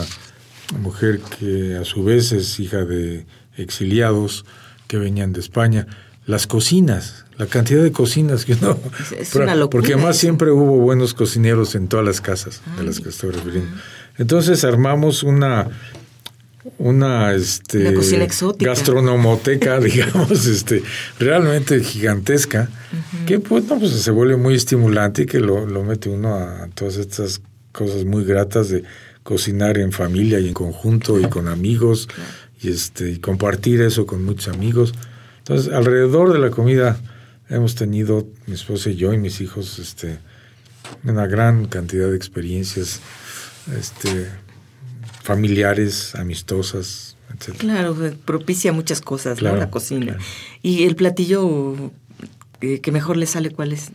mujer 0.80 1.20
que 1.40 1.76
a 1.76 1.86
su 1.86 2.04
vez 2.04 2.32
es 2.32 2.60
hija 2.60 2.84
de 2.86 3.26
exiliados 3.58 4.46
que 4.88 4.98
venían 4.98 5.34
de 5.34 5.40
España 5.40 5.88
las 6.26 6.48
cocinas, 6.48 7.26
la 7.38 7.48
cantidad 7.48 7.82
de 7.82 7.92
cocinas 7.92 8.46
que 8.46 8.54
uno... 8.62 8.78
Es- 9.20 9.34
una 9.36 9.56
locura 9.56 9.82
Porque 9.82 9.94
además 9.94 10.18
siempre 10.18 10.52
hubo 10.52 10.78
buenos 10.78 11.14
cocineros 11.14 11.76
en 11.76 11.88
todas 11.88 12.06
las 12.06 12.22
casas 12.22 12.62
de 12.78 12.84
las 12.84 13.00
que 13.00 13.10
estoy 13.10 13.32
refiriendo. 13.32 13.72
Entonces 14.18 14.64
armamos 14.64 15.24
una 15.24 15.68
una 16.78 17.34
este 17.34 17.80
Una 17.80 17.94
cocina 17.96 18.24
exótica. 18.24 18.70
gastronomoteca, 18.70 19.80
digamos, 19.80 20.46
este 20.46 20.84
realmente 21.18 21.84
gigantesca, 21.84 22.70
que 23.26 23.40
pues, 23.40 23.66
no, 23.66 23.80
pues 23.80 23.92
se 23.94 24.12
vuelve 24.12 24.38
muy 24.38 24.54
estimulante 24.54 25.24
y 25.24 25.26
que 25.26 25.40
lo, 25.40 25.66
lo 25.66 25.84
mete 25.84 26.10
uno 26.10 26.36
a 26.36 26.68
todas 26.76 26.98
estas 26.98 27.42
cosas 27.72 28.06
muy 28.06 28.24
gratas 28.26 28.70
de 28.70 28.84
cocinar 29.24 29.78
en 29.78 29.92
familia 29.92 30.40
y 30.40 30.48
en 30.48 30.54
conjunto 30.54 31.20
y 31.20 31.26
con 31.26 31.48
amigos 31.48 32.08
y 32.62 32.70
este 32.70 33.12
y 33.12 33.20
compartir 33.20 33.82
eso 33.82 34.06
con 34.06 34.24
muchos 34.24 34.54
amigos. 34.54 34.94
Entonces, 35.40 35.74
alrededor 35.74 36.34
de 36.34 36.40
la 36.40 36.52
comida 36.52 37.00
hemos 37.50 37.76
tenido 37.76 38.28
mi 38.48 38.54
esposa 38.54 38.90
y 38.90 38.96
yo 38.96 39.14
y 39.14 39.18
mis 39.18 39.42
hijos 39.42 39.80
este 39.80 40.20
una 41.04 41.28
gran 41.28 41.66
cantidad 41.66 42.10
de 42.10 42.16
experiencias 42.18 43.00
este 43.78 44.28
familiares, 45.24 46.16
amistosas, 46.16 47.16
etc. 47.34 47.58
Claro, 47.58 47.96
propicia 48.26 48.72
muchas 48.74 49.02
cosas, 49.02 49.38
Claro, 49.38 49.56
¿no? 49.56 49.62
La 49.62 49.70
cocina. 49.70 50.06
claro. 50.08 50.20
Y 50.64 50.84
el 50.84 50.96
platillo 50.96 51.92
eh, 52.62 52.80
que 52.80 52.92
mejor 52.92 53.18
le 53.18 53.28
sale, 53.28 53.52
¿cuál 53.52 53.72
es? 53.74 53.92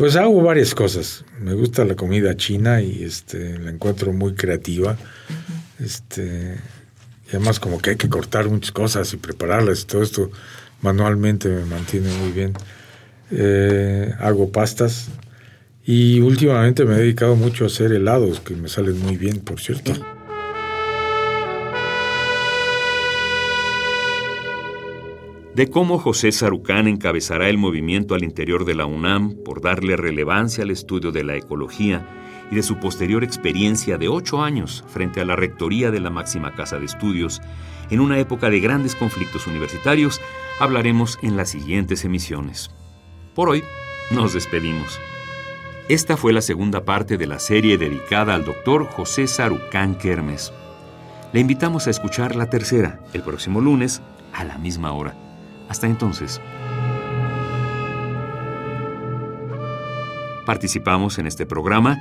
Pues 0.00 0.16
hago 0.16 0.40
varias 0.40 0.74
cosas. 0.74 1.26
Me 1.42 1.52
gusta 1.52 1.84
la 1.84 1.94
comida 1.94 2.34
china 2.34 2.80
y 2.80 3.04
este 3.04 3.58
la 3.58 3.68
encuentro 3.68 4.14
muy 4.14 4.32
creativa. 4.32 4.96
Este 5.78 6.56
y 7.26 7.36
además 7.36 7.60
como 7.60 7.78
que 7.82 7.90
hay 7.90 7.96
que 7.96 8.08
cortar 8.08 8.48
muchas 8.48 8.72
cosas 8.72 9.12
y 9.12 9.18
prepararlas 9.18 9.82
y 9.82 9.84
todo 9.84 10.02
esto 10.02 10.30
manualmente 10.80 11.50
me 11.50 11.66
mantiene 11.66 12.08
muy 12.14 12.32
bien. 12.32 12.54
Eh, 13.30 14.14
hago 14.20 14.50
pastas 14.50 15.10
y 15.84 16.20
últimamente 16.20 16.86
me 16.86 16.94
he 16.94 17.00
dedicado 17.00 17.36
mucho 17.36 17.64
a 17.64 17.66
hacer 17.66 17.92
helados 17.92 18.40
que 18.40 18.54
me 18.54 18.70
salen 18.70 18.98
muy 19.00 19.18
bien, 19.18 19.40
por 19.40 19.60
cierto. 19.60 19.92
De 25.54 25.68
cómo 25.68 25.98
José 25.98 26.30
Sarucán 26.30 26.86
encabezará 26.86 27.48
el 27.48 27.58
movimiento 27.58 28.14
al 28.14 28.22
interior 28.22 28.64
de 28.64 28.74
la 28.74 28.86
UNAM 28.86 29.34
por 29.44 29.60
darle 29.60 29.96
relevancia 29.96 30.62
al 30.62 30.70
estudio 30.70 31.10
de 31.10 31.24
la 31.24 31.36
ecología 31.36 32.06
y 32.50 32.56
de 32.56 32.62
su 32.62 32.78
posterior 32.78 33.24
experiencia 33.24 33.98
de 33.98 34.08
ocho 34.08 34.42
años 34.42 34.84
frente 34.88 35.20
a 35.20 35.24
la 35.24 35.36
rectoría 35.36 35.90
de 35.90 36.00
la 36.00 36.10
máxima 36.10 36.54
casa 36.54 36.78
de 36.78 36.86
estudios, 36.86 37.40
en 37.90 38.00
una 38.00 38.18
época 38.18 38.48
de 38.48 38.60
grandes 38.60 38.94
conflictos 38.94 39.46
universitarios, 39.46 40.20
hablaremos 40.60 41.18
en 41.22 41.36
las 41.36 41.50
siguientes 41.50 42.04
emisiones. 42.04 42.70
Por 43.34 43.48
hoy, 43.48 43.64
nos 44.10 44.34
despedimos. 44.34 45.00
Esta 45.88 46.16
fue 46.16 46.32
la 46.32 46.42
segunda 46.42 46.84
parte 46.84 47.16
de 47.16 47.26
la 47.26 47.40
serie 47.40 47.76
dedicada 47.76 48.34
al 48.34 48.44
doctor 48.44 48.86
José 48.86 49.26
Sarucán 49.26 49.96
Kermes. 49.96 50.52
Le 51.32 51.40
invitamos 51.40 51.86
a 51.86 51.90
escuchar 51.90 52.36
la 52.36 52.48
tercera 52.50 53.00
el 53.12 53.22
próximo 53.22 53.60
lunes 53.60 54.00
a 54.32 54.44
la 54.44 54.58
misma 54.58 54.92
hora. 54.92 55.29
Hasta 55.70 55.86
entonces. 55.86 56.42
Participamos 60.44 61.18
en 61.18 61.26
este 61.26 61.46
programa 61.46 61.98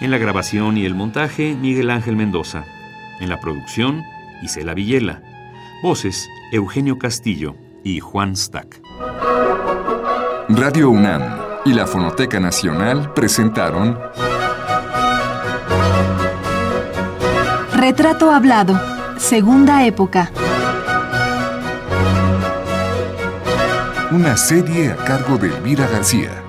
en 0.00 0.10
la 0.10 0.18
grabación 0.18 0.76
y 0.76 0.84
el 0.84 0.94
montaje 0.94 1.56
Miguel 1.56 1.90
Ángel 1.90 2.16
Mendoza, 2.16 2.64
en 3.18 3.28
la 3.28 3.40
producción 3.40 4.04
Isela 4.42 4.74
Villela, 4.74 5.22
voces 5.82 6.28
Eugenio 6.52 6.98
Castillo 6.98 7.56
y 7.82 7.98
Juan 7.98 8.36
Stack. 8.36 8.80
Radio 10.50 10.90
UNAM 10.90 11.22
y 11.64 11.72
la 11.72 11.86
Fonoteca 11.86 12.38
Nacional 12.38 13.12
presentaron 13.14 13.98
Retrato 17.74 18.30
Hablado, 18.30 18.78
Segunda 19.18 19.84
Época. 19.84 20.30
Una 24.10 24.38
serie 24.38 24.90
a 24.90 24.96
cargo 24.96 25.36
de 25.36 25.48
Elvira 25.48 25.86
García. 25.86 26.47